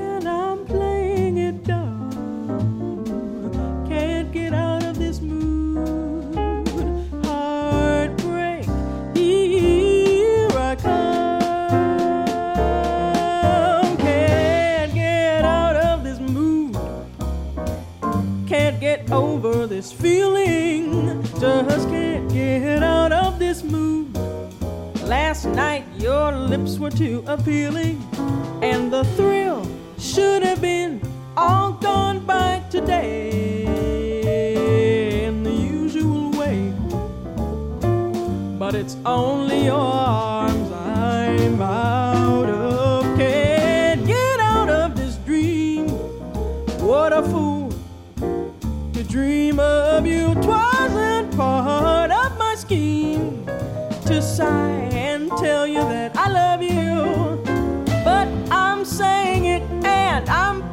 [20.00, 21.24] feeling.
[21.40, 24.14] Just can't get out of this mood.
[25.04, 28.02] Last night your lips were too appealing,
[28.62, 29.66] and the thrill
[29.98, 31.02] should have been
[31.36, 33.64] all gone by today
[35.26, 36.74] in the usual way.
[38.60, 41.62] But it's only your arms I'm
[49.18, 50.36] dream of you.
[50.46, 53.44] Twasn't part of my scheme
[54.06, 57.42] to sigh and tell you that I love you.
[58.06, 60.70] But I'm saying it and I'm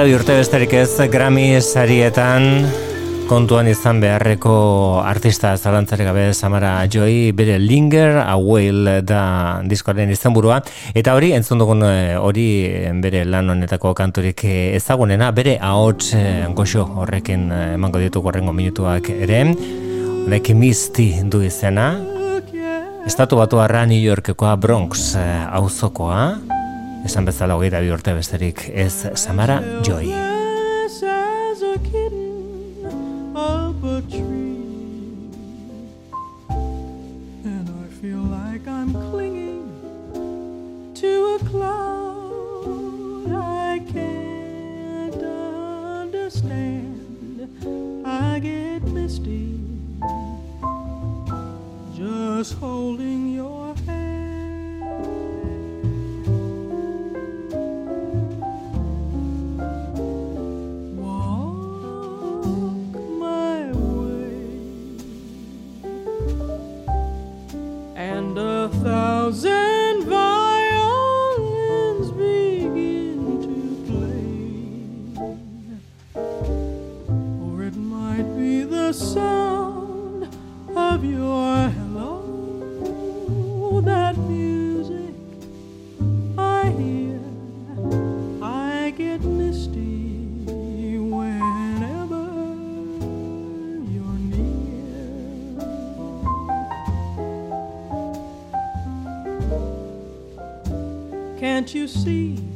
[0.00, 2.64] berrogeita bi urte besterik ez Grammy sarietan
[3.28, 10.62] kontuan izan beharreko artista zalantzarek gabe Samara Joy bere Linger A Whale da diskoaren izenburua.
[10.94, 16.14] Eta hori entzun dugun eh, hori eh, bere lan honetako kanturik eh, ezagunena bere ahots
[16.56, 19.42] goxo horrekin emango ditu horrengo minutuak ere.
[20.28, 21.92] Like Misty du izena.
[23.04, 26.49] Estatu batu arra New Yorkekoa Bronx auzokoa
[27.04, 30.12] esan bezala hogeita bi urte besterik ez Samara Joy.
[52.40, 53.59] Just holding your
[101.74, 102.49] you see?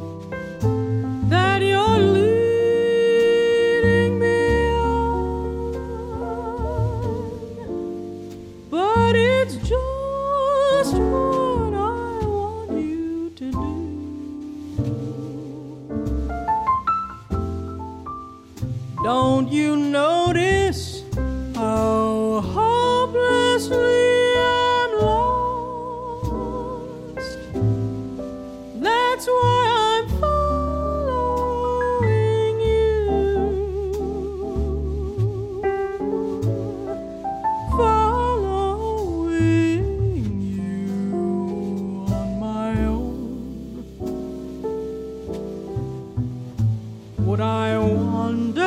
[47.25, 48.64] would I wander?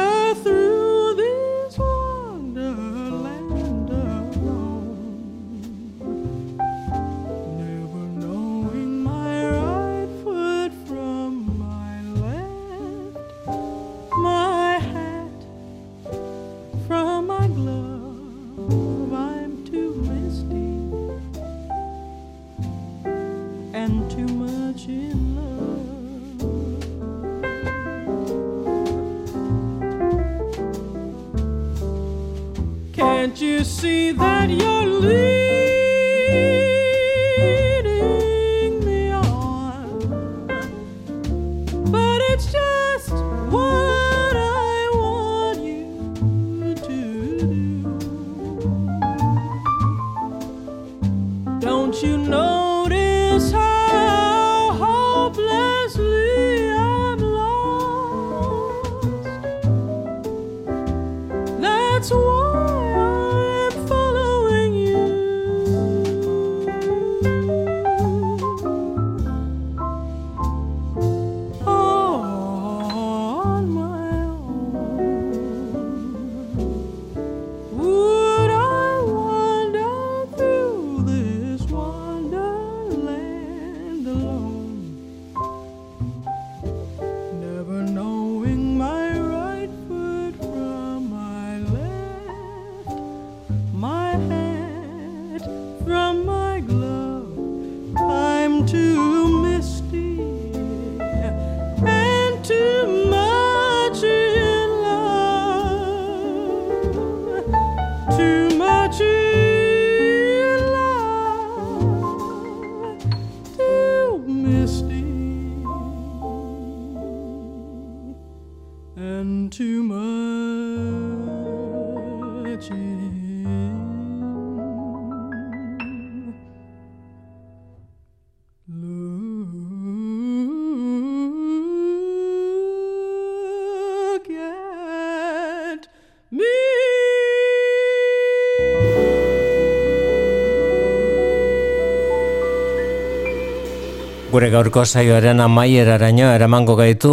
[144.57, 147.11] Gaurko saioaren amaieraraino eramango gaitu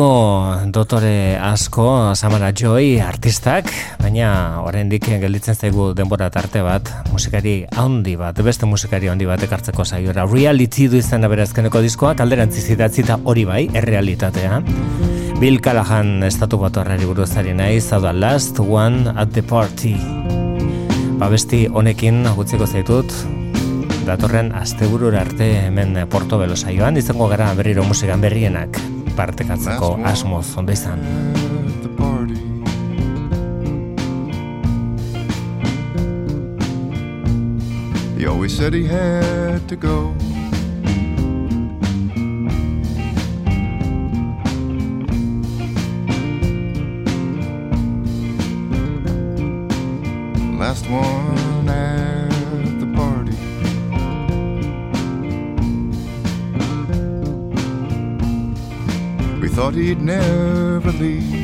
[0.73, 3.69] dotore asko Samara Joy artistak,
[4.01, 9.85] baina oraindik gelditzen zaigu denbora tarte bat, musikari handi bat, beste musikari handi bat ekartzeko
[9.85, 10.25] saiora.
[10.31, 14.63] Reality du izan berazkeneko diskoa, kalderantzi zidatzi hori bai, errealitatea.
[15.37, 19.99] Bill Callahan estatu bat horreri buruzari nahi, zau da last one at the party.
[21.21, 23.13] Babesti honekin agutzeko zaitut,
[24.05, 28.77] datorren asteburura arte hemen Porto Belo saioan izango gara berriro musikan berrienak
[29.17, 31.01] partekatzeko asmoz ondo izan.
[38.19, 40.15] He always said he had to go
[50.59, 51.24] Last one
[59.75, 61.44] he'd never leave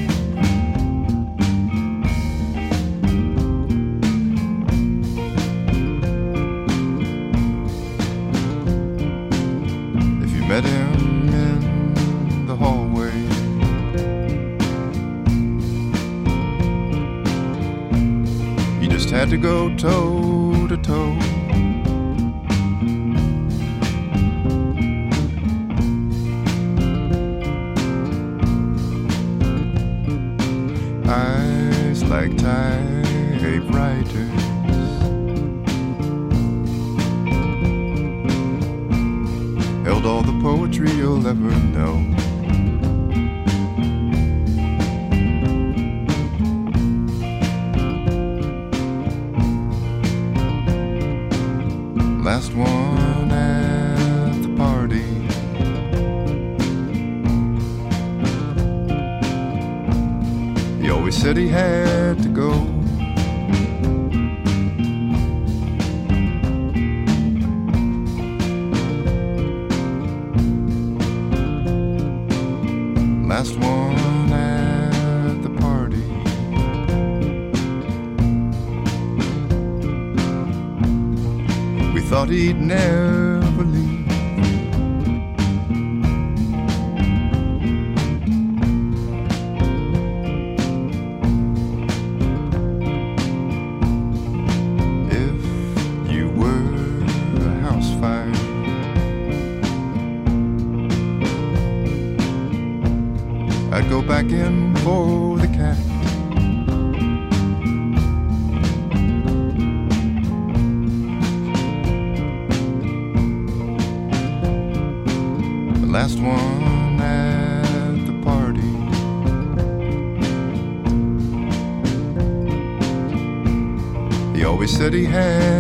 [124.93, 125.60] He always said he had